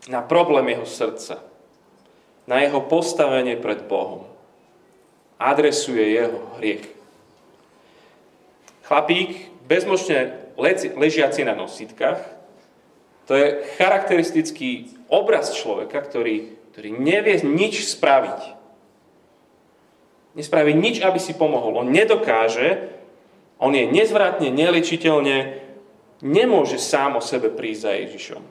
Na 0.08 0.20
problém 0.20 0.68
jeho 0.72 0.84
srdca 0.84 1.40
na 2.44 2.60
jeho 2.60 2.80
postavenie 2.84 3.56
pred 3.56 3.88
Bohom. 3.88 4.28
Adresuje 5.40 6.14
jeho 6.14 6.40
hriech. 6.60 6.84
Chlapík, 8.84 9.48
bezmočne 9.64 10.52
ležiaci 10.96 11.40
na 11.42 11.56
nositkách, 11.56 12.20
to 13.24 13.32
je 13.32 13.64
charakteristický 13.80 14.92
obraz 15.08 15.56
človeka, 15.56 15.96
ktorý, 16.04 16.52
ktorý 16.76 16.92
nevie 16.92 17.40
nič 17.40 17.88
spraviť. 17.96 18.52
Nespraví 20.36 20.76
nič, 20.76 21.00
aby 21.00 21.16
si 21.16 21.32
pomohol. 21.32 21.80
On 21.80 21.88
nedokáže, 21.88 22.92
on 23.58 23.73
je 23.73 23.87
nezvratne, 23.87 24.50
neličiteľne, 24.50 25.62
nemôže 26.25 26.80
sám 26.80 27.18
o 27.18 27.23
sebe 27.23 27.52
prísť 27.52 27.80
za 27.80 27.92
Ježišom. 27.94 28.42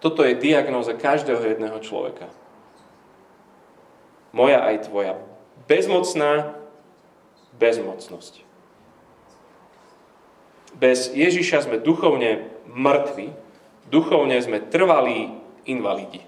Toto 0.00 0.22
je 0.22 0.38
diagnóza 0.38 0.94
každého 0.94 1.42
jedného 1.42 1.82
človeka. 1.82 2.30
Moja 4.30 4.62
aj 4.62 4.86
tvoja. 4.86 5.18
Bezmocná 5.66 6.54
bezmocnosť. 7.56 8.44
Bez 10.76 11.08
Ježiša 11.16 11.64
sme 11.64 11.80
duchovne 11.80 12.52
mŕtvi, 12.68 13.32
duchovne 13.88 14.36
sme 14.44 14.60
trvalí 14.60 15.32
invalidi. 15.64 16.20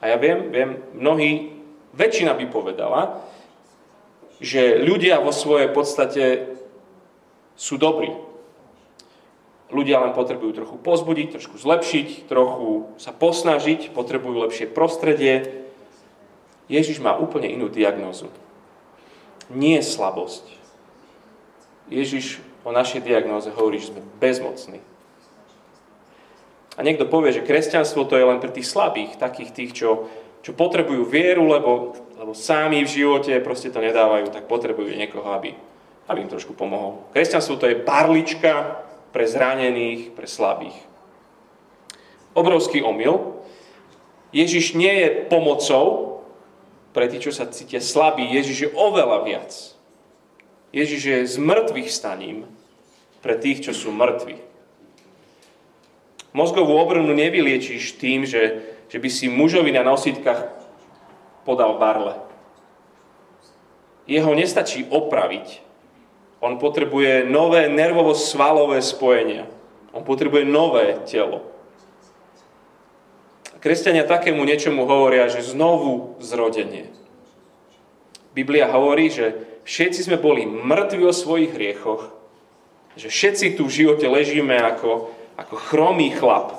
A 0.00 0.08
ja 0.08 0.16
viem, 0.16 0.48
viem, 0.48 0.80
mnohí, 0.96 1.59
väčšina 1.94 2.34
by 2.34 2.44
povedala, 2.50 3.22
že 4.40 4.80
ľudia 4.80 5.20
vo 5.20 5.30
svojej 5.34 5.68
podstate 5.68 6.24
sú 7.60 7.76
dobrí. 7.76 8.08
ľudia 9.70 10.02
len 10.02 10.10
potrebujú 10.10 10.64
trochu 10.64 10.76
pozbudiť, 10.82 11.38
trošku 11.38 11.54
zlepšiť, 11.54 12.26
trochu 12.26 12.90
sa 12.98 13.14
posnažiť, 13.14 13.94
potrebujú 13.94 14.42
lepšie 14.42 14.66
prostredie. 14.66 15.62
Ježiš 16.66 16.98
má 16.98 17.14
úplne 17.14 17.46
inú 17.46 17.70
diagnózu. 17.70 18.26
Nie 19.50 19.82
slabosť. 19.82 20.42
Ježiš 21.90 22.42
o 22.66 22.70
našej 22.74 23.02
diagnóze 23.02 23.50
hovorí, 23.54 23.78
že 23.78 23.94
sme 23.94 24.02
bezmocní. 24.18 24.82
A 26.78 26.86
niekto 26.86 27.06
povie, 27.06 27.34
že 27.34 27.46
kresťanstvo 27.46 28.06
to 28.06 28.14
je 28.18 28.26
len 28.26 28.38
pre 28.38 28.50
tých 28.50 28.66
slabých, 28.66 29.18
takých 29.18 29.50
tých, 29.54 29.70
čo, 29.74 30.06
čo 30.40 30.56
potrebujú 30.56 31.04
vieru, 31.04 31.48
lebo, 31.48 31.96
lebo 32.16 32.32
sami 32.32 32.84
v 32.84 32.92
živote 32.92 33.36
proste 33.44 33.68
to 33.68 33.80
nedávajú, 33.80 34.32
tak 34.32 34.48
potrebujú 34.48 34.92
niekoho, 34.92 35.28
aby, 35.36 35.52
aby 36.08 36.18
im 36.24 36.32
trošku 36.32 36.56
pomohol. 36.56 37.04
Kresťanstvo 37.12 37.60
to 37.60 37.68
je 37.68 37.82
barlička, 37.84 38.86
pre 39.10 39.26
zranených, 39.26 40.14
pre 40.14 40.26
slabých. 40.26 40.74
Obrovský 42.34 42.82
omyl. 42.82 43.42
Ježiš 44.30 44.78
nie 44.78 44.94
je 45.02 45.08
pomocou 45.26 46.22
pre 46.94 47.10
tých, 47.10 47.30
čo 47.30 47.32
sa 47.34 47.50
cítia 47.50 47.82
slabí. 47.82 48.22
Ježiš 48.22 48.58
je 48.66 48.70
oveľa 48.70 49.26
viac. 49.26 49.50
Ježiš 50.70 51.02
je 51.02 51.18
z 51.26 51.36
mŕtvych 51.42 51.90
staním 51.90 52.46
pre 53.18 53.34
tých, 53.34 53.66
čo 53.66 53.72
sú 53.74 53.90
mŕtvi. 53.90 54.38
Mozgovú 56.30 56.78
obrnu 56.78 57.10
nevyliečíš 57.10 57.98
tým, 57.98 58.22
že, 58.22 58.62
že 58.90 58.98
by 58.98 59.08
si 59.08 59.30
mužovi 59.30 59.70
na 59.70 59.86
nositkách 59.86 60.50
podal 61.46 61.78
barle. 61.78 62.18
Jeho 64.10 64.34
nestačí 64.34 64.90
opraviť, 64.90 65.62
on 66.42 66.58
potrebuje 66.58 67.28
nové 67.28 67.70
nervovo-svalové 67.70 68.82
spojenia. 68.82 69.46
On 69.92 70.02
potrebuje 70.02 70.48
nové 70.48 70.98
telo. 71.06 71.46
Kresťania 73.60 74.08
takému 74.08 74.40
niečomu 74.40 74.88
hovoria, 74.88 75.28
že 75.28 75.44
znovu 75.44 76.16
zrodenie. 76.24 76.88
Biblia 78.32 78.72
hovorí, 78.72 79.12
že 79.12 79.36
všetci 79.68 80.08
sme 80.08 80.16
boli 80.16 80.48
mŕtvi 80.48 81.04
o 81.04 81.12
svojich 81.12 81.52
hriechoch, 81.52 82.08
že 82.96 83.12
všetci 83.12 83.60
tu 83.60 83.68
v 83.68 83.84
živote 83.84 84.06
ležíme 84.08 84.56
ako, 84.56 85.12
ako 85.36 85.54
chromý 85.60 86.08
chlap. 86.16 86.56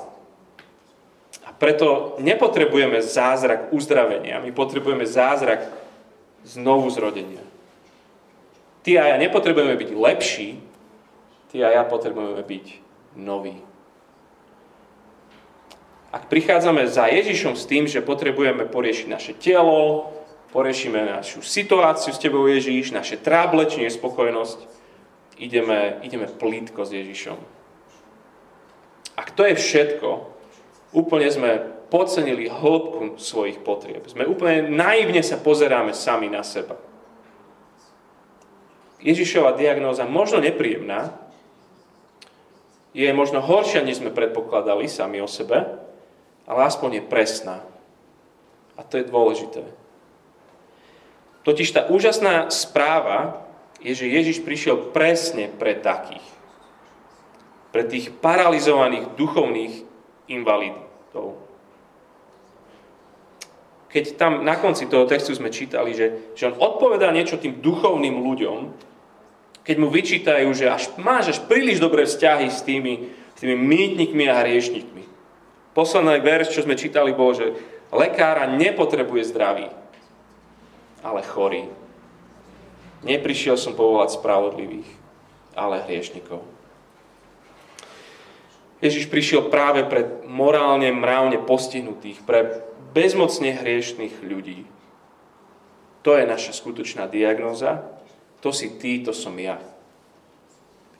Preto 1.62 2.18
nepotrebujeme 2.18 2.98
zázrak 2.98 3.70
uzdravenia, 3.70 4.42
my 4.42 4.50
potrebujeme 4.50 5.06
zázrak 5.06 5.62
znovu 6.42 6.90
zrodenia. 6.90 7.38
Ty 8.82 8.98
a 8.98 9.14
ja 9.14 9.16
nepotrebujeme 9.22 9.78
byť 9.78 9.90
lepší, 9.94 10.58
ty 11.54 11.62
a 11.62 11.70
ja 11.70 11.86
potrebujeme 11.86 12.42
byť 12.42 12.66
noví. 13.14 13.62
Ak 16.10 16.26
prichádzame 16.26 16.90
za 16.90 17.06
Ježišom 17.06 17.54
s 17.54 17.62
tým, 17.70 17.86
že 17.86 18.02
potrebujeme 18.02 18.66
poriešiť 18.66 19.06
naše 19.06 19.32
telo, 19.38 20.10
poriešime 20.50 21.14
našu 21.14 21.46
situáciu 21.46 22.10
s 22.10 22.18
Tebou 22.18 22.42
Ježiš, 22.50 22.90
naše 22.90 23.14
tráble 23.14 23.70
či 23.70 23.86
nespokojnosť, 23.86 24.58
ideme, 25.38 26.02
ideme 26.02 26.26
plítko 26.26 26.82
s 26.82 26.90
Ježišom. 26.90 27.38
Ak 29.14 29.30
to 29.30 29.46
je 29.46 29.54
všetko, 29.54 30.41
úplne 30.92 31.28
sme 31.28 31.50
podcenili 31.92 32.48
hĺbku 32.48 33.20
svojich 33.20 33.60
potrieb. 33.60 34.04
Sme 34.08 34.24
úplne 34.24 34.72
naivne 34.72 35.20
sa 35.20 35.36
pozeráme 35.36 35.92
sami 35.92 36.32
na 36.32 36.40
seba. 36.40 36.80
Ježišova 39.02 39.58
diagnóza 39.58 40.06
možno 40.06 40.38
nepríjemná, 40.38 41.12
je 42.92 43.08
možno 43.12 43.40
horšia, 43.40 43.82
než 43.82 44.04
sme 44.04 44.12
predpokladali 44.12 44.84
sami 44.84 45.18
o 45.18 45.28
sebe, 45.28 45.64
ale 46.44 46.60
aspoň 46.68 47.00
je 47.00 47.08
presná. 47.08 47.64
A 48.76 48.84
to 48.84 49.00
je 49.00 49.08
dôležité. 49.08 49.64
Totiž 51.42 51.68
tá 51.74 51.82
úžasná 51.88 52.52
správa 52.52 53.48
je, 53.82 53.96
že 53.96 54.12
Ježiš 54.12 54.44
prišiel 54.46 54.94
presne 54.94 55.50
pre 55.50 55.74
takých. 55.74 56.22
Pre 57.74 57.82
tých 57.82 58.12
paralizovaných 58.12 59.16
duchovných 59.18 59.74
invalidov. 60.30 61.38
Keď 63.92 64.16
tam 64.16 64.40
na 64.40 64.56
konci 64.56 64.88
toho 64.88 65.04
textu 65.04 65.36
sme 65.36 65.52
čítali, 65.52 65.92
že, 65.92 66.32
že 66.32 66.48
on 66.48 66.56
odpovedá 66.56 67.12
niečo 67.12 67.36
tým 67.36 67.60
duchovným 67.60 68.24
ľuďom, 68.24 68.60
keď 69.62 69.76
mu 69.78 69.88
vyčítajú, 69.92 70.48
že 70.56 70.66
až, 70.66 70.90
máš 70.98 71.36
až 71.36 71.38
príliš 71.44 71.78
dobré 71.78 72.08
vzťahy 72.08 72.48
s 72.50 72.64
tými, 72.66 73.12
s 73.36 73.38
tými 73.38 73.54
mýtnikmi 73.54 74.24
a 74.26 74.42
hriešnikmi. 74.42 75.04
Posledný 75.76 76.18
verš, 76.18 76.56
čo 76.56 76.64
sme 76.64 76.74
čítali, 76.74 77.14
bol, 77.14 77.32
že 77.36 77.54
lekára 77.94 78.48
nepotrebuje 78.48 79.28
zdravý, 79.30 79.68
ale 81.04 81.20
chorý. 81.22 81.68
Neprišiel 83.02 83.60
som 83.60 83.76
povolať 83.76 84.18
spravodlivých, 84.18 84.88
ale 85.52 85.84
hriešnikov. 85.84 86.42
Ježiš 88.82 89.06
prišiel 89.06 89.46
práve 89.46 89.86
pre 89.86 90.26
morálne, 90.26 90.90
mravne 90.90 91.38
postihnutých, 91.46 92.26
pre 92.26 92.66
bezmocne 92.90 93.54
hriešných 93.54 94.20
ľudí. 94.26 94.66
To 96.02 96.18
je 96.18 96.26
naša 96.26 96.50
skutočná 96.50 97.06
diagnóza 97.06 98.02
to 98.42 98.50
si 98.50 98.74
ty, 98.76 98.98
to 98.98 99.14
som 99.14 99.38
ja. 99.38 99.56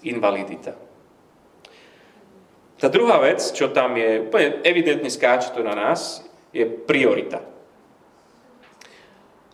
Invalidita. 0.06 0.78
Tá 2.78 2.86
druhá 2.86 3.18
vec, 3.18 3.42
čo 3.54 3.70
tam 3.70 3.98
je, 3.98 4.26
úplne 4.26 4.62
evidentne 4.62 5.10
skáče 5.10 5.54
to 5.54 5.62
na 5.66 5.74
nás, 5.74 6.22
je 6.54 6.66
priorita. 6.66 7.42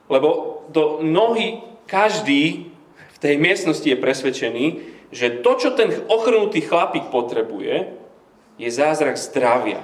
Lebo 0.09 0.61
do 0.69 1.01
nohy 1.05 1.61
každý 1.88 2.73
v 2.93 3.19
tej 3.21 3.37
miestnosti 3.41 3.85
je 3.85 3.97
presvedčený, 4.01 4.67
že 5.12 5.41
to, 5.41 5.57
čo 5.57 5.73
ten 5.73 5.93
ochrnutý 6.09 6.64
chlapík 6.64 7.09
potrebuje, 7.09 7.97
je 8.59 8.68
zázrak 8.68 9.14
zdravia. 9.16 9.81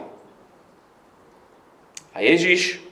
A 2.14 2.20
Ježiš 2.20 2.82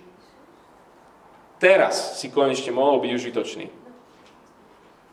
teraz 1.58 2.18
si 2.22 2.30
konečne 2.30 2.70
mohol 2.74 3.02
byť 3.02 3.10
užitočný. 3.14 3.66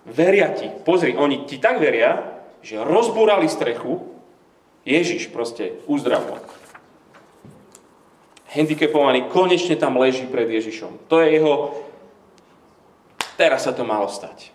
Veria 0.10 0.49
ti. 0.53 0.69
Pozri, 0.86 1.13
oni 1.13 1.45
ti 1.45 1.62
tak 1.62 1.77
veria, 1.77 2.41
že 2.65 2.82
rozbúrali 2.82 3.45
strechu, 3.45 4.01
Ježiš 4.88 5.29
proste 5.29 5.77
uzdravoval. 5.86 6.41
Handicapovaný 8.49 9.29
konečne 9.29 9.77
tam 9.77 10.01
leží 10.01 10.25
pred 10.25 10.49
Ježišom. 10.49 11.05
To 11.13 11.21
je 11.21 11.38
jeho... 11.38 11.53
Teraz 13.38 13.69
sa 13.69 13.71
to 13.77 13.86
malo 13.86 14.10
stať. 14.10 14.49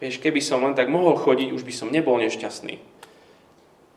Vieš, 0.00 0.20
keby 0.20 0.40
som 0.40 0.64
len 0.64 0.72
tak 0.72 0.88
mohol 0.88 1.20
chodiť, 1.20 1.52
už 1.52 1.62
by 1.64 1.72
som 1.72 1.92
nebol 1.92 2.16
nešťastný. 2.16 2.80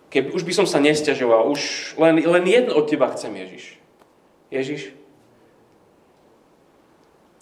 Keby, 0.10 0.34
už 0.34 0.42
by 0.42 0.54
som 0.58 0.66
sa 0.66 0.82
nestiažoval, 0.82 1.46
už 1.54 1.94
len, 2.02 2.18
len 2.18 2.46
jedno 2.50 2.74
od 2.82 2.90
teba 2.90 3.14
chcem, 3.14 3.30
Ježiš. 3.30 3.78
Ježiš, 4.50 4.82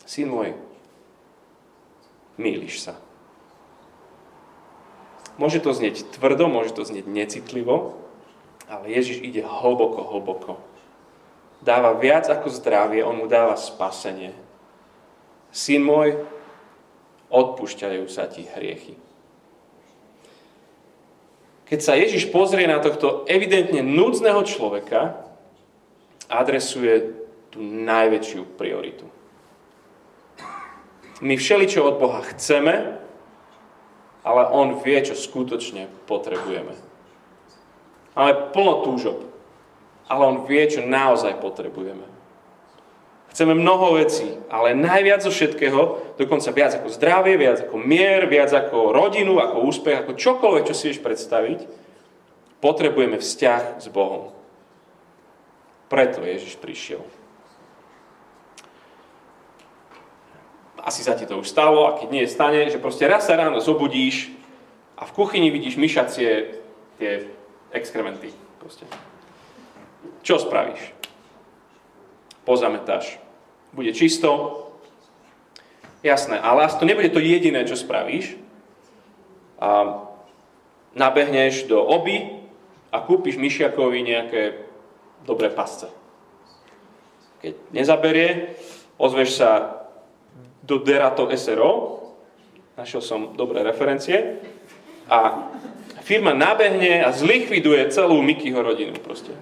syn 0.03 0.27
môj, 0.27 0.51
mýliš 2.35 2.83
sa. 2.83 2.93
Môže 5.39 5.63
to 5.63 5.71
znieť 5.71 6.11
tvrdo, 6.17 6.51
môže 6.51 6.75
to 6.75 6.83
znieť 6.83 7.07
necitlivo, 7.07 7.95
ale 8.67 8.91
Ježiš 8.91 9.23
ide 9.23 9.47
hlboko, 9.47 10.03
hlboko. 10.03 10.51
Dáva 11.63 11.95
viac 11.95 12.27
ako 12.27 12.51
zdravie, 12.51 12.99
on 12.99 13.23
mu 13.23 13.31
dáva 13.31 13.55
spasenie. 13.55 14.35
Syn 15.55 15.87
môj, 15.87 16.19
odpúšťajú 17.31 18.03
sa 18.11 18.27
ti 18.27 18.43
hriechy. 18.43 19.06
Keď 21.67 21.79
sa 21.83 21.99
Ježiš 21.99 22.31
pozrie 22.31 22.63
na 22.63 22.79
tohto 22.79 23.27
evidentne 23.27 23.83
núdzneho 23.83 24.39
človeka, 24.47 25.19
adresuje 26.31 27.11
tú 27.51 27.59
najväčšiu 27.59 28.41
prioritu. 28.55 29.07
My 31.19 31.35
všeličo 31.35 31.83
od 31.83 31.95
Boha 31.99 32.23
chceme, 32.35 32.99
ale 34.23 34.41
On 34.51 34.79
vie, 34.79 34.99
čo 35.03 35.15
skutočne 35.15 35.91
potrebujeme. 36.07 36.75
Máme 38.15 38.33
plno 38.55 38.83
túžob, 38.87 39.27
ale 40.07 40.21
On 40.23 40.37
vie, 40.47 40.63
čo 40.67 40.83
naozaj 40.83 41.39
potrebujeme. 41.43 42.16
Chceme 43.37 43.53
mnoho 43.53 44.01
vecí, 44.01 44.25
ale 44.49 44.73
najviac 44.73 45.21
zo 45.21 45.29
všetkého, 45.29 46.17
dokonca 46.17 46.49
viac 46.49 46.73
ako 46.73 46.89
zdravie, 46.89 47.37
viac 47.37 47.69
ako 47.69 47.77
mier, 47.77 48.25
viac 48.25 48.49
ako 48.49 48.89
rodinu, 48.89 49.37
ako 49.37 49.61
úspech, 49.61 49.93
ako 49.93 50.17
čokoľvek, 50.17 50.65
čo 50.65 50.73
si 50.73 50.89
vieš 50.89 51.05
predstaviť, 51.05 51.69
potrebujeme 52.57 53.21
vzťah 53.21 53.77
s 53.77 53.93
Bohom. 53.93 54.33
Preto 55.85 56.25
Ježiš 56.25 56.57
prišiel. 56.57 57.05
asi 60.87 61.03
sa 61.03 61.19
ti 61.19 61.27
to 61.27 61.43
už 61.43 61.51
stalo 61.51 61.91
a 61.91 61.99
keď 61.99 62.09
nie 62.15 62.23
stane, 62.31 62.71
že 62.71 62.79
proste 62.79 63.03
raz 63.11 63.27
sa 63.27 63.35
ráno 63.35 63.59
zobudíš 63.59 64.31
a 64.95 65.03
v 65.03 65.11
kuchyni 65.19 65.51
vidíš 65.51 65.75
myšacie 65.75 66.55
tie 66.95 67.27
exkrementy. 67.75 68.31
Proste. 68.55 68.87
Čo 70.23 70.39
spravíš? 70.39 70.95
Pozametáš. 72.47 73.26
Bude 73.77 73.93
čisto. 73.93 74.65
Jasné, 76.01 76.41
ale 76.41 76.65
to 76.65 76.81
nebude 76.81 77.13
to 77.13 77.21
jediné, 77.21 77.61
čo 77.61 77.77
spravíš. 77.77 78.33
A 79.61 80.01
nabehneš 80.97 81.69
do 81.69 81.77
oby 81.77 82.41
a 82.89 83.05
kúpiš 83.05 83.37
myšiakovi 83.37 84.01
nejaké 84.01 84.65
dobré 85.29 85.53
pasce. 85.53 85.93
Keď 87.45 87.53
nezaberie, 87.69 88.57
ozveš 88.97 89.37
sa 89.37 89.51
do 90.65 90.81
Derato 90.81 91.29
SRO, 91.37 92.01
našiel 92.81 93.01
som 93.05 93.37
dobré 93.37 93.61
referencie, 93.61 94.41
a 95.05 95.53
firma 96.01 96.33
nabehne 96.33 97.05
a 97.05 97.13
zlikviduje 97.13 97.93
celú 97.93 98.25
Mikyho 98.25 98.59
rodinu 98.59 98.97
proste. 98.99 99.37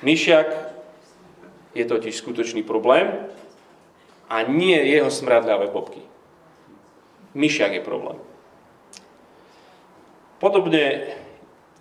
Myšiak 0.00 0.77
je 1.74 1.84
totiž 1.84 2.14
skutočný 2.16 2.62
problém 2.62 3.28
a 4.28 4.44
nie 4.44 4.76
jeho 4.88 5.08
smradľavé 5.08 5.72
bobky. 5.72 6.00
Myšiak 7.36 7.80
je 7.80 7.82
problém. 7.84 8.18
Podobne 10.38 11.14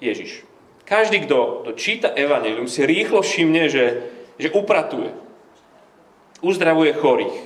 Ježiš. 0.03 0.43
Každý, 0.87 1.27
kto, 1.27 1.67
kto 1.67 1.71
číta 1.75 2.09
Evangelium, 2.15 2.71
si 2.71 2.87
rýchlo 2.87 3.19
všimne, 3.19 3.67
že, 3.67 3.85
že 4.39 4.49
upratuje. 4.55 5.11
Uzdravuje 6.39 6.95
chorých. 6.95 7.37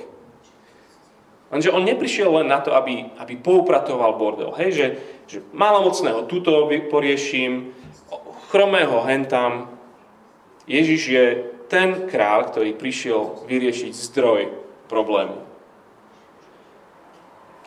Lenže 1.52 1.68
on 1.68 1.84
neprišiel 1.84 2.32
len 2.32 2.48
na 2.48 2.64
to, 2.64 2.72
aby, 2.72 3.12
aby 3.20 3.34
poupratoval 3.36 4.16
bordel. 4.16 4.56
Hej, 4.56 4.70
že, 4.72 4.86
že 5.28 5.38
malomocného 5.52 6.24
tuto 6.24 6.64
porieším, 6.88 7.76
chromého 8.52 9.00
hentam. 9.04 9.68
Ježiš 10.68 11.02
je 11.08 11.24
ten 11.72 12.04
král, 12.04 12.52
ktorý 12.52 12.76
prišiel 12.76 13.48
vyriešiť 13.48 13.92
zdroj 13.96 14.52
problému. 14.92 15.40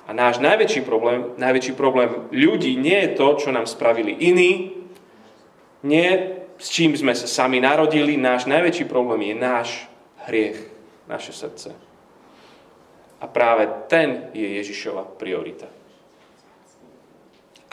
A 0.06 0.14
náš 0.14 0.38
najväčší 0.38 0.86
problém, 0.86 1.34
najväčší 1.42 1.74
problém 1.74 2.30
ľudí 2.30 2.78
nie 2.78 2.94
je 3.02 3.18
to, 3.18 3.28
čo 3.42 3.50
nám 3.50 3.66
spravili 3.66 4.14
iní, 4.14 4.78
nie 5.82 6.38
s 6.62 6.70
čím 6.70 6.94
sme 6.94 7.18
sa 7.18 7.26
sami 7.26 7.58
narodili, 7.58 8.14
náš 8.14 8.46
najväčší 8.46 8.86
problém 8.86 9.34
je 9.34 9.36
náš 9.36 9.70
hriech, 10.30 10.60
naše 11.10 11.34
srdce. 11.34 11.74
A 13.20 13.26
práve 13.26 13.66
ten 13.90 14.30
je 14.38 14.62
Ježišova 14.62 15.18
priorita. 15.18 15.66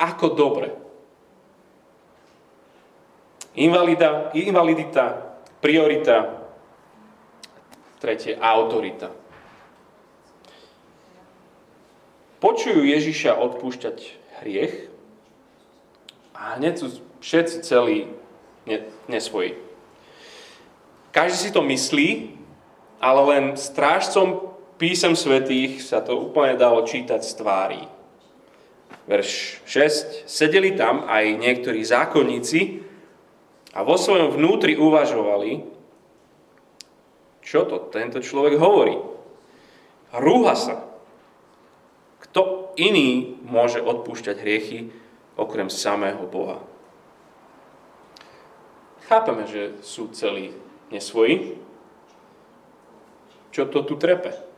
Ako 0.01 0.33
dobre. 0.33 0.73
Invalida, 3.61 4.33
invalidita, 4.33 5.22
priorita, 5.63 6.43
tretie, 8.03 8.35
autorita. 8.35 9.15
Počujú 12.43 12.83
Ježiša 12.83 13.39
odpúšťať 13.39 13.97
hriech 14.43 14.91
a 16.35 16.59
hneď 16.59 16.75
sú 16.83 16.87
všetci 17.23 17.57
celí 17.63 18.11
nesvoji. 19.07 19.55
Každý 21.15 21.39
si 21.39 21.51
to 21.55 21.63
myslí, 21.63 22.35
ale 22.99 23.21
len 23.31 23.45
strážcom 23.55 24.51
písem 24.83 25.15
svetých 25.15 25.79
sa 25.79 26.03
to 26.03 26.19
úplne 26.19 26.59
dalo 26.59 26.83
čítať 26.83 27.23
z 27.23 27.33
tvári. 27.39 27.83
Verš 29.07 29.63
6. 29.67 30.27
Sedeli 30.27 30.75
tam 30.75 31.07
aj 31.07 31.39
niektorí 31.39 31.87
zákonníci 31.87 32.83
a 33.73 33.81
vo 33.81 33.97
svojom 33.97 34.37
vnútri 34.37 34.77
uvažovali, 34.77 35.65
čo 37.43 37.65
to 37.67 37.89
tento 37.89 38.21
človek 38.21 38.61
hovorí. 38.61 38.97
Rúha 40.13 40.55
sa. 40.55 40.85
Kto 42.29 42.73
iný 42.77 43.37
môže 43.45 43.81
odpúšťať 43.81 44.37
hriechy 44.41 44.93
okrem 45.37 45.73
samého 45.73 46.25
Boha? 46.29 46.61
Chápeme, 49.09 49.45
že 49.49 49.77
sú 49.85 50.13
celí 50.13 50.53
nesvoji. 50.89 51.59
Čo 53.53 53.69
to 53.69 53.85
tu 53.85 54.01
trepe? 54.01 54.53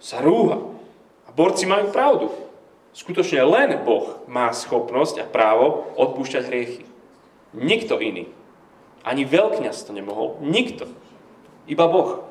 sa 0.00 0.24
rúha. 0.24 0.58
A 1.28 1.30
borci 1.30 1.68
majú 1.68 1.92
pravdu. 1.92 2.26
Skutočne 2.90 3.44
len 3.46 3.78
Boh 3.86 4.24
má 4.26 4.50
schopnosť 4.50 5.22
a 5.22 5.30
právo 5.30 5.86
odpúšťať 5.94 6.42
hriechy. 6.50 6.82
Nikto 7.56 7.98
iný. 7.98 8.30
Ani 9.02 9.26
veľkňaz 9.26 9.86
to 9.88 9.96
nemohol. 9.96 10.38
Nikto. 10.44 10.86
Iba 11.66 11.86
Boh. 11.88 12.26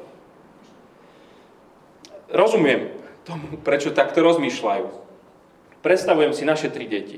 Rozumiem 2.30 2.94
tomu, 3.26 3.58
prečo 3.60 3.90
takto 3.90 4.22
rozmýšľajú. 4.22 4.88
Predstavujem 5.82 6.34
si 6.36 6.44
naše 6.46 6.70
tri 6.70 6.86
deti. 6.86 7.18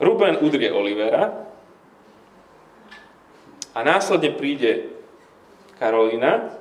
Ruben 0.00 0.40
udrie 0.40 0.72
Olivera 0.72 1.44
a 3.76 3.78
následne 3.84 4.32
príde 4.32 4.88
Karolina 5.76 6.56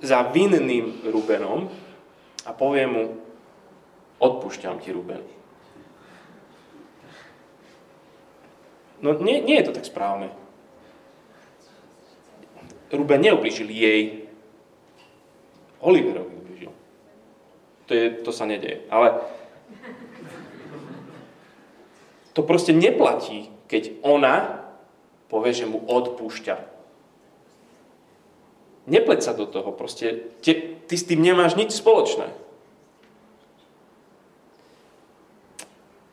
za 0.00 0.24
vinným 0.32 1.04
Rubenom 1.12 1.68
a 2.48 2.50
povie 2.56 2.88
mu, 2.88 3.20
odpúšťam 4.16 4.80
ti, 4.80 4.96
Ruben. 4.96 5.20
No 9.00 9.12
nie, 9.20 9.40
nie 9.44 9.60
je 9.60 9.66
to 9.68 9.76
tak 9.76 9.84
správne. 9.84 10.32
Ruben 12.92 13.20
neublížil 13.20 13.68
jej, 13.68 14.30
Oliverovi 15.82 16.32
ublížil. 16.32 16.72
To, 17.86 17.92
je, 17.92 18.04
to 18.24 18.30
sa 18.32 18.48
nedeje. 18.48 18.86
Ale 18.88 19.20
to 22.32 22.40
proste 22.46 22.72
neplatí, 22.72 23.52
keď 23.66 24.00
ona 24.06 24.64
povie, 25.26 25.52
že 25.52 25.66
mu 25.66 25.82
odpúšťa 25.82 26.76
Nepleť 28.86 29.20
sa 29.26 29.34
do 29.34 29.50
toho, 29.50 29.74
proste 29.74 30.30
te, 30.46 30.78
ty 30.86 30.94
s 30.94 31.02
tým 31.02 31.18
nemáš 31.18 31.58
nič 31.58 31.74
spoločné. 31.74 32.30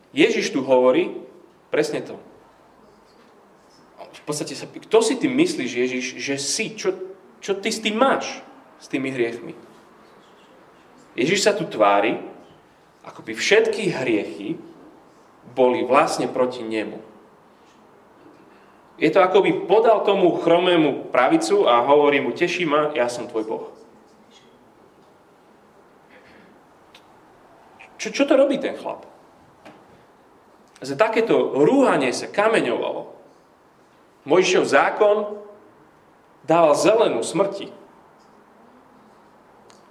Ježiš 0.10 0.50
tu 0.50 0.66
hovorí 0.66 1.14
presne 1.70 2.02
to. 2.02 2.18
V 4.24 4.32
podstate 4.32 4.56
sa, 4.56 4.72
kto 4.72 5.04
si 5.04 5.20
ty 5.20 5.28
myslíš, 5.28 5.72
Ježiš, 5.76 6.06
že 6.16 6.36
si? 6.40 6.72
Čo, 6.72 6.96
čo 7.44 7.60
ty 7.60 7.68
s 7.68 7.84
tým 7.84 8.00
máš? 8.00 8.40
S 8.80 8.88
tými 8.88 9.12
hriechmi? 9.12 9.52
Ježiš 11.20 11.44
sa 11.44 11.52
tu 11.52 11.68
tvári, 11.68 12.24
ako 13.04 13.20
by 13.20 13.36
všetky 13.36 13.92
hriechy 13.92 14.56
boli 15.52 15.84
vlastne 15.84 16.32
proti 16.32 16.64
nemu. 16.64 17.04
Je 18.96 19.12
to 19.12 19.20
ako 19.20 19.44
by 19.44 19.52
podal 19.68 20.08
tomu 20.08 20.40
chromému 20.40 21.12
pravicu 21.12 21.68
a 21.68 21.84
hovorí 21.84 22.24
mu, 22.24 22.32
teší 22.32 22.64
ma, 22.64 22.96
ja 22.96 23.12
som 23.12 23.28
tvoj 23.28 23.44
Boh. 23.44 23.66
Čo, 28.00 28.12
čo 28.12 28.24
to 28.24 28.40
robí 28.40 28.56
ten 28.60 28.80
chlap? 28.80 29.04
Za 30.84 31.00
takéto 31.00 31.56
rúhanie 31.56 32.12
sa 32.12 32.28
kameňovalo. 32.28 33.23
Mojžišov 34.24 34.66
zákon 34.68 35.18
dával 36.48 36.76
zelenú 36.80 37.20
smrti. 37.24 37.68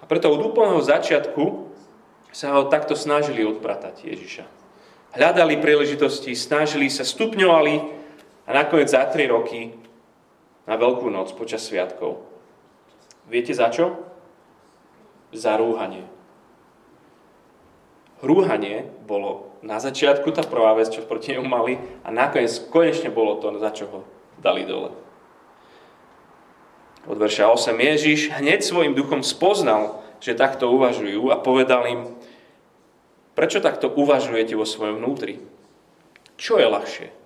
A 0.01 0.05
preto 0.09 0.33
od 0.33 0.41
úplného 0.41 0.81
začiatku 0.81 1.69
sa 2.33 2.57
ho 2.57 2.73
takto 2.73 2.97
snažili 2.97 3.45
odpratať 3.45 4.09
Ježiša. 4.09 4.45
Hľadali 5.13 5.61
príležitosti, 5.61 6.33
snažili 6.33 6.89
sa, 6.89 7.05
stupňovali 7.05 7.75
a 8.49 8.51
nakoniec 8.57 8.89
za 8.89 9.05
3 9.05 9.29
roky 9.29 9.77
na 10.65 10.81
Veľkú 10.81 11.13
noc 11.13 11.37
počas 11.37 11.69
sviatkov. 11.69 12.25
Viete 13.29 13.53
za 13.53 13.69
čo? 13.69 14.01
Za 15.37 15.61
rúhanie. 15.61 16.09
Rúhanie 18.25 18.89
bolo 19.05 19.53
na 19.61 19.77
začiatku 19.77 20.33
tá 20.33 20.41
prvá 20.41 20.73
vec, 20.73 20.89
čo 20.89 21.05
proti 21.05 21.37
nemu 21.37 21.45
mali 21.45 21.77
a 22.01 22.09
nakoniec 22.09 22.65
konečne 22.73 23.13
bolo 23.13 23.37
to, 23.37 23.53
za 23.61 23.71
čo 23.77 23.85
ho 23.93 24.01
dali 24.43 24.67
dole. 24.67 24.91
Od 27.07 27.19
verša 27.19 27.51
8 27.51 27.75
Ježiš 27.79 28.35
hneď 28.37 28.63
svojim 28.63 28.95
duchom 28.95 29.23
spoznal, 29.23 30.03
že 30.23 30.39
takto 30.39 30.71
uvažujú 30.71 31.35
a 31.35 31.39
povedal 31.39 31.83
im, 31.87 32.01
prečo 33.35 33.59
takto 33.59 33.91
uvažujete 33.91 34.55
vo 34.55 34.67
svojom 34.67 35.03
vnútri? 35.03 35.43
Čo 36.39 36.63
je 36.63 36.67
ľahšie? 36.67 37.23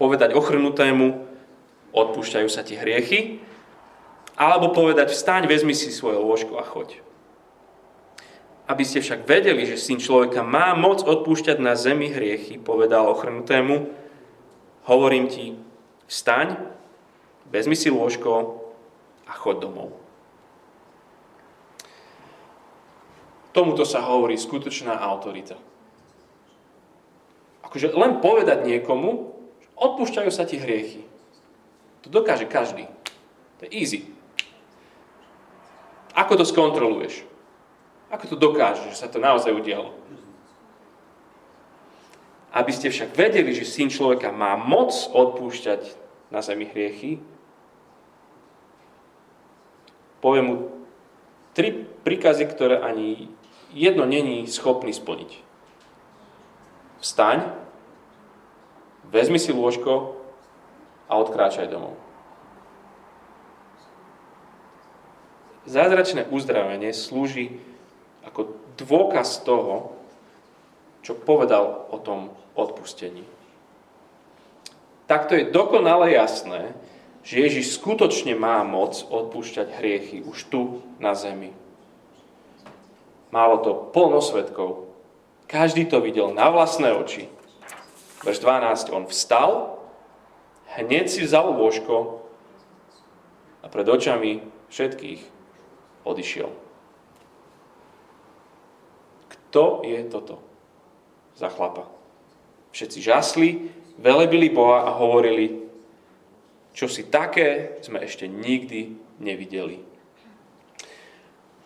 povedať 0.00 0.32
ochrnutému, 0.32 1.28
odpúšťajú 1.92 2.48
sa 2.48 2.64
ti 2.64 2.72
hriechy, 2.72 3.44
alebo 4.40 4.72
povedať, 4.72 5.12
vstaň, 5.12 5.44
vezmi 5.44 5.76
si 5.76 5.92
svoje 5.92 6.16
lôžko 6.16 6.56
a 6.56 6.64
choď. 6.64 7.04
Aby 8.64 8.88
ste 8.88 9.04
však 9.04 9.28
vedeli, 9.28 9.68
že 9.68 9.76
syn 9.76 10.00
človeka 10.00 10.40
má 10.40 10.72
moc 10.72 11.04
odpúšťať 11.04 11.60
na 11.60 11.76
zemi 11.76 12.08
hriechy, 12.08 12.56
povedal 12.56 13.12
ochrnutému, 13.12 13.92
hovorím 14.88 15.28
ti, 15.28 15.60
vstaň, 16.10 16.58
vezmi 17.46 17.78
si 17.78 17.86
lôžko 17.86 18.58
a 19.30 19.32
chod 19.38 19.62
domov. 19.62 19.94
Tomuto 23.54 23.86
sa 23.86 24.02
hovorí 24.02 24.34
skutočná 24.34 24.98
autorita. 24.98 25.54
Akože 27.66 27.94
len 27.94 28.18
povedať 28.18 28.66
niekomu, 28.66 29.38
že 29.62 29.68
odpúšťajú 29.78 30.30
sa 30.34 30.42
ti 30.42 30.58
hriechy. 30.58 31.06
To 32.02 32.10
dokáže 32.10 32.50
každý. 32.50 32.90
To 33.62 33.66
je 33.66 33.70
easy. 33.70 34.00
Ako 36.14 36.34
to 36.34 36.42
skontroluješ? 36.42 37.22
Ako 38.10 38.26
to 38.26 38.36
dokážeš, 38.38 38.90
že 38.90 38.98
sa 38.98 39.06
to 39.06 39.22
naozaj 39.22 39.54
udialo? 39.54 39.94
Aby 42.50 42.74
ste 42.74 42.90
však 42.90 43.14
vedeli, 43.14 43.54
že 43.54 43.62
syn 43.62 43.86
človeka 43.86 44.34
má 44.34 44.58
moc 44.58 44.90
odpúšťať 45.14 45.99
na 46.30 46.40
zemi 46.40 46.66
hriechy, 46.66 47.18
poviem 50.22 50.46
mu 50.46 50.56
tri 51.54 51.74
príkazy, 51.74 52.46
ktoré 52.46 52.78
ani 52.78 53.28
jedno 53.74 54.06
není 54.06 54.46
schopný 54.46 54.94
splniť. 54.94 55.42
Vstaň, 57.00 57.50
vezmi 59.10 59.40
si 59.40 59.50
lôžko 59.50 60.14
a 61.10 61.18
odkráčaj 61.18 61.66
domov. 61.66 61.98
Zázračné 65.66 66.28
uzdravenie 66.30 66.92
slúži 66.94 67.60
ako 68.24 68.58
dôkaz 68.80 69.42
toho, 69.44 69.96
čo 71.00 71.16
povedal 71.16 71.88
o 71.88 71.96
tom 72.00 72.32
odpustení. 72.54 73.24
Takto 75.10 75.34
je 75.34 75.50
dokonale 75.50 76.14
jasné, 76.14 76.70
že 77.26 77.42
Ježiš 77.42 77.82
skutočne 77.82 78.38
má 78.38 78.62
moc 78.62 78.94
odpúšťať 79.10 79.82
hriechy 79.82 80.22
už 80.22 80.46
tu 80.46 80.86
na 81.02 81.18
zemi. 81.18 81.50
Málo 83.34 83.58
to 83.58 83.90
plno 83.90 84.22
svetkov. 84.22 84.86
Každý 85.50 85.90
to 85.90 85.98
videl 85.98 86.30
na 86.30 86.46
vlastné 86.54 86.94
oči. 86.94 87.26
Verš 88.22 88.38
12. 88.38 88.94
On 88.94 89.04
vstal, 89.10 89.82
hneď 90.78 91.10
si 91.10 91.26
vzal 91.26 91.58
lôžko 91.58 92.22
a 93.62 93.66
pred 93.66 93.90
očami 93.90 94.46
všetkých 94.70 95.26
odišiel. 96.06 96.54
Kto 99.26 99.82
je 99.82 99.98
toto 100.06 100.38
za 101.34 101.50
chlapa? 101.50 101.99
Všetci 102.70 102.98
žasli, 103.02 103.48
velebili 103.98 104.48
Boha 104.48 104.86
a 104.86 104.96
hovorili, 104.96 105.66
čo 106.70 106.86
si 106.86 107.06
také 107.06 107.82
sme 107.82 108.00
ešte 108.06 108.30
nikdy 108.30 108.94
nevideli. 109.18 109.82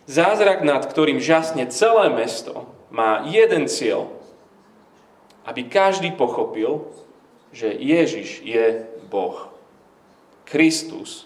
Zázrak, 0.05 0.61
nad 0.61 0.85
ktorým 0.85 1.17
žasne 1.17 1.65
celé 1.69 2.13
mesto, 2.13 2.69
má 2.93 3.25
jeden 3.25 3.65
cieľ. 3.65 4.13
Aby 5.45 5.69
každý 5.69 6.13
pochopil, 6.13 6.89
že 7.53 7.73
Ježiš 7.73 8.41
je 8.41 8.85
Boh. 9.09 9.49
Kristus, 10.45 11.25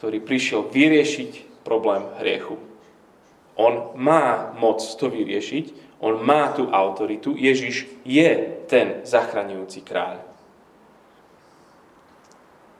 ktorý 0.00 0.20
prišiel 0.20 0.68
vyriešiť 0.68 1.64
problém 1.64 2.04
hriechu. 2.20 2.60
On 3.58 3.96
má 3.96 4.54
moc 4.54 4.84
to 4.84 5.08
vyriešiť, 5.08 5.87
on 5.98 6.22
má 6.22 6.54
tú 6.54 6.70
autoritu, 6.70 7.34
Ježiš 7.34 7.90
je 8.06 8.30
ten 8.70 9.02
zachraňujúci 9.02 9.82
kráľ. 9.82 10.22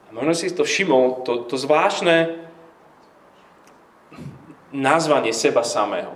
A 0.09 0.15
možno 0.15 0.33
si 0.33 0.49
to 0.55 0.65
všimol, 0.65 1.27
to, 1.27 1.45
to 1.51 1.59
zvláštne 1.59 2.49
nazvanie 4.73 5.35
seba 5.35 5.67
samého. 5.67 6.15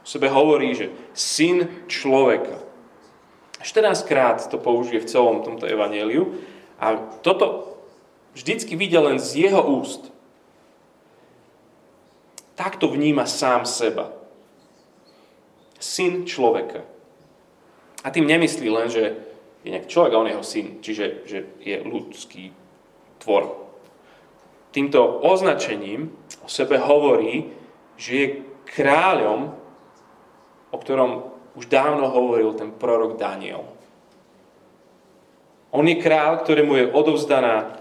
O 0.00 0.06
sebe 0.06 0.28
hovorí, 0.28 0.72
že 0.76 0.92
syn 1.12 1.84
človeka. 1.88 2.60
14 3.64 4.04
krát 4.04 4.44
to 4.48 4.60
použije 4.60 5.00
v 5.00 5.08
celom 5.08 5.40
tomto 5.40 5.64
evaneliu 5.64 6.36
a 6.76 7.00
toto 7.24 7.72
vždycky 8.36 8.76
vidia 8.76 9.00
len 9.00 9.16
z 9.16 9.48
jeho 9.48 9.64
úst 9.64 10.12
takto 12.54 12.88
vníma 12.88 13.26
sám 13.26 13.66
seba. 13.66 14.12
Syn 15.84 16.24
človeka. 16.24 16.80
A 18.00 18.08
tým 18.08 18.24
nemyslí 18.24 18.68
len, 18.72 18.88
že 18.88 19.20
je 19.60 19.68
nejaký 19.68 19.88
človek 19.88 20.12
a 20.16 20.20
on 20.20 20.28
je 20.28 20.34
jeho 20.36 20.46
syn, 20.46 20.66
čiže 20.80 21.04
že 21.28 21.38
je 21.60 21.76
ľudský 21.84 22.52
tvor. 23.20 23.68
Týmto 24.72 25.00
označením 25.20 26.08
o 26.40 26.48
sebe 26.48 26.80
hovorí, 26.80 27.52
že 28.00 28.12
je 28.12 28.28
kráľom, 28.64 29.52
o 30.72 30.76
ktorom 30.76 31.30
už 31.54 31.70
dávno 31.70 32.10
hovoril 32.10 32.56
ten 32.56 32.72
prorok 32.74 33.20
Daniel. 33.20 33.68
On 35.70 35.84
je 35.84 36.00
král, 36.00 36.42
ktorému 36.42 36.74
je 36.80 36.90
odovzdaná 36.90 37.78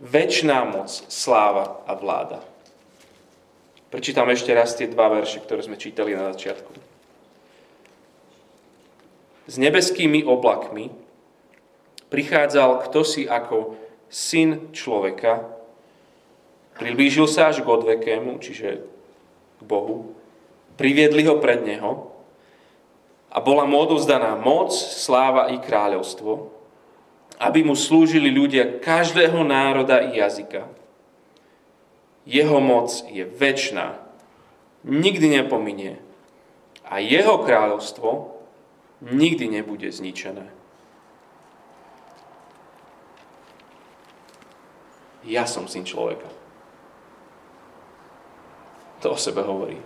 väčšiná 0.00 0.64
moc, 0.64 0.90
sláva 1.10 1.82
a 1.86 1.92
vláda. 1.94 2.40
Prečítam 3.88 4.28
ešte 4.28 4.52
raz 4.52 4.76
tie 4.76 4.90
dva 4.90 5.08
verše, 5.08 5.40
ktoré 5.40 5.64
sme 5.64 5.80
čítali 5.80 6.12
na 6.12 6.30
začiatku. 6.34 6.87
S 9.48 9.56
nebeskými 9.56 10.28
oblakmi 10.28 10.92
prichádzal 12.12 12.84
kto 12.84 13.00
si 13.00 13.24
ako 13.24 13.80
syn 14.12 14.72
človeka, 14.76 15.44
priblížil 16.76 17.24
sa 17.24 17.48
až 17.48 17.64
k 17.64 17.68
odvekému, 17.68 18.36
čiže 18.40 18.84
k 19.58 19.62
Bohu, 19.64 20.12
priviedli 20.76 21.24
ho 21.24 21.40
pred 21.40 21.64
neho 21.64 22.12
a 23.28 23.40
bola 23.40 23.68
mu 23.68 23.80
odovzdaná 23.80 24.36
moc, 24.36 24.72
sláva 24.72 25.52
i 25.52 25.60
kráľovstvo, 25.60 26.48
aby 27.40 27.64
mu 27.64 27.76
slúžili 27.76 28.32
ľudia 28.32 28.80
každého 28.80 29.44
národa 29.44 30.00
i 30.00 30.20
jazyka. 30.20 30.68
Jeho 32.28 32.60
moc 32.60 32.92
je 33.08 33.24
väčšiná, 33.24 33.96
nikdy 34.84 35.40
nepominie 35.40 35.96
a 36.84 37.00
jeho 37.00 37.40
kráľovstvo 37.44 38.37
nikdy 39.02 39.48
nebude 39.48 39.86
zničené. 39.92 40.46
Ja 45.28 45.44
som 45.44 45.68
syn 45.68 45.84
človeka. 45.84 46.26
To 49.04 49.14
o 49.14 49.18
sebe 49.18 49.44
hovorí. 49.44 49.78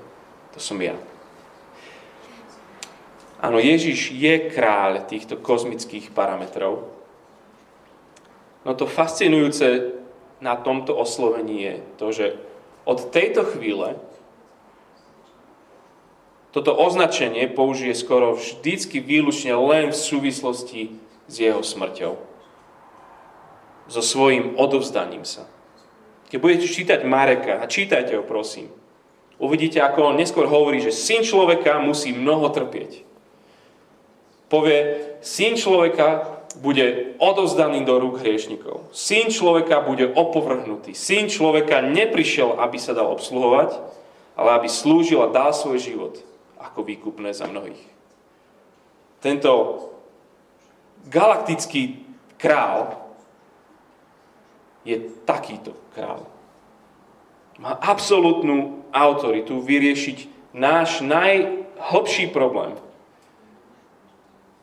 To 0.56 0.58
som 0.60 0.78
ja. 0.80 0.96
Áno, 3.42 3.58
Ježiš 3.58 4.14
je 4.14 4.54
kráľ 4.54 5.02
týchto 5.10 5.34
kozmických 5.42 6.14
parametrov. 6.14 6.86
No 8.62 8.70
to 8.78 8.86
fascinujúce 8.86 9.98
na 10.38 10.54
tomto 10.54 10.94
oslovení 10.94 11.58
je 11.66 11.74
to, 11.98 12.06
že 12.14 12.26
od 12.86 13.10
tejto 13.10 13.42
chvíle 13.42 13.98
toto 16.52 16.76
označenie 16.76 17.48
použije 17.48 17.96
skoro 17.96 18.36
vždycky 18.36 19.00
výlučne 19.00 19.56
len 19.56 19.88
v 19.88 19.96
súvislosti 19.96 20.80
s 21.24 21.34
jeho 21.40 21.64
smrťou. 21.64 22.20
So 23.88 24.04
svojím 24.04 24.60
odovzdaním 24.60 25.24
sa. 25.24 25.48
Keď 26.28 26.38
budete 26.38 26.68
čítať 26.68 27.00
Mareka, 27.08 27.60
a 27.60 27.64
čítajte 27.64 28.20
ho 28.20 28.24
prosím, 28.24 28.68
uvidíte, 29.40 29.80
ako 29.80 30.12
on 30.12 30.20
neskôr 30.20 30.44
hovorí, 30.44 30.84
že 30.84 30.92
syn 30.92 31.24
človeka 31.24 31.80
musí 31.80 32.12
mnoho 32.12 32.52
trpieť. 32.52 33.04
Povie, 34.52 35.00
syn 35.24 35.56
človeka 35.56 36.28
bude 36.60 37.16
odovzdaný 37.16 37.88
do 37.88 37.96
rúk 37.96 38.20
hriešnikov. 38.20 38.92
Syn 38.92 39.32
človeka 39.32 39.80
bude 39.88 40.04
opovrhnutý. 40.12 40.92
Syn 40.92 41.32
človeka 41.32 41.80
neprišiel, 41.80 42.60
aby 42.60 42.76
sa 42.76 42.92
dal 42.92 43.08
obsluhovať, 43.08 43.72
ale 44.36 44.60
aby 44.60 44.68
slúžil 44.68 45.24
a 45.24 45.32
dal 45.32 45.56
svoj 45.56 45.80
život 45.80 46.20
ako 46.62 46.86
výkupné 46.86 47.34
za 47.34 47.50
mnohých. 47.50 47.82
Tento 49.18 49.50
galaktický 51.10 52.06
král 52.38 52.94
je 54.82 54.98
takýto 55.26 55.74
král. 55.94 56.26
Má 57.58 57.78
absolútnu 57.78 58.86
autoritu 58.90 59.62
vyriešiť 59.62 60.50
náš 60.54 61.02
najhlbší 61.02 62.34
problém. 62.34 62.74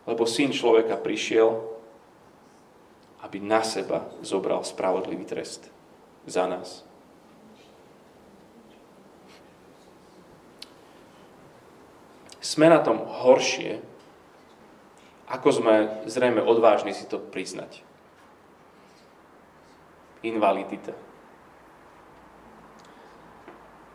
Lebo 0.04 0.28
syn 0.28 0.52
človeka 0.52 1.00
prišiel 1.00 1.70
aby 3.22 3.38
na 3.40 3.64
seba 3.64 4.08
zobral 4.24 4.64
spravodlivý 4.64 5.26
trest 5.26 5.72
za 6.26 6.48
nás. 6.48 6.88
Sme 12.50 12.66
na 12.66 12.82
tom 12.82 13.06
horšie, 13.06 13.78
ako 15.30 15.50
sme 15.54 15.74
zrejme 16.10 16.42
odvážni 16.42 16.98
si 16.98 17.06
to 17.06 17.22
priznať. 17.22 17.86
Invalidita. 20.26 20.98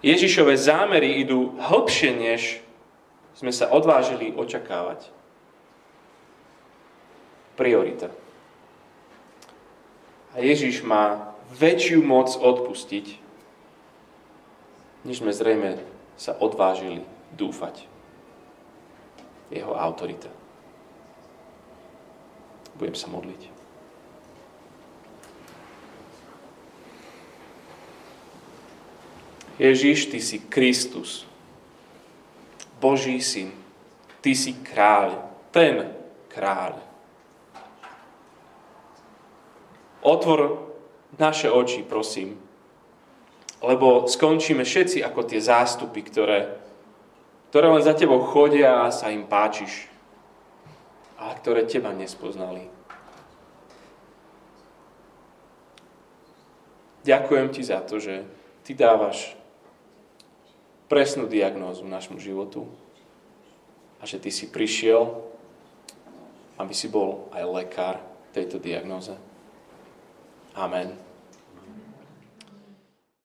Ježišové 0.06 0.54
zámery 0.54 1.18
idú 1.18 1.58
hlbšie, 1.58 2.14
než 2.14 2.62
sme 3.34 3.50
sa 3.50 3.74
odvážili 3.74 4.30
očakávať. 4.30 5.10
Priorita. 7.58 8.14
A 10.38 10.38
Ježiš 10.38 10.86
má 10.86 11.34
väčšiu 11.58 12.06
moc 12.06 12.30
odpustiť, 12.30 13.18
než 15.02 15.18
sme 15.18 15.34
zrejme 15.34 15.82
sa 16.14 16.38
odvážili 16.38 17.02
dúfať. 17.34 17.93
Jeho 19.52 19.76
autorita. 19.76 20.28
Budem 22.74 22.96
sa 22.96 23.06
modliť. 23.10 23.54
Ježiš, 29.54 30.10
Ty 30.10 30.18
si 30.18 30.38
Kristus, 30.50 31.22
Boží 32.82 33.22
syn, 33.22 33.54
Ty 34.18 34.34
si 34.34 34.58
kráľ, 34.58 35.30
ten 35.54 35.94
kráľ. 36.26 36.82
Otvor 40.02 40.74
naše 41.14 41.46
oči, 41.46 41.86
prosím, 41.86 42.34
lebo 43.62 44.10
skončíme 44.10 44.66
všetci 44.66 45.00
ako 45.06 45.20
tie 45.24 45.40
zástupy, 45.40 46.02
ktoré, 46.02 46.60
ktoré 47.54 47.70
len 47.70 47.86
za 47.86 47.94
Tebou 47.94 48.18
chodia 48.26 48.82
a 48.82 48.90
sa 48.90 49.14
im 49.14 49.30
páčiš, 49.30 49.86
ale 51.14 51.38
ktoré 51.38 51.62
Teba 51.62 51.94
nespoznali. 51.94 52.66
Ďakujem 57.06 57.54
Ti 57.54 57.62
za 57.62 57.78
to, 57.86 58.02
že 58.02 58.26
Ty 58.66 58.74
dávaš 58.74 59.38
presnú 60.90 61.30
diagnózu 61.30 61.86
našmu 61.86 62.18
životu 62.18 62.66
a 64.02 64.10
že 64.10 64.18
ty 64.18 64.34
si 64.34 64.50
prišiel, 64.50 65.14
aby 66.58 66.74
si 66.74 66.90
bol 66.90 67.30
aj 67.30 67.54
lekár 67.54 67.96
tejto 68.34 68.58
diagnóze. 68.58 69.14
Amen. 70.58 71.13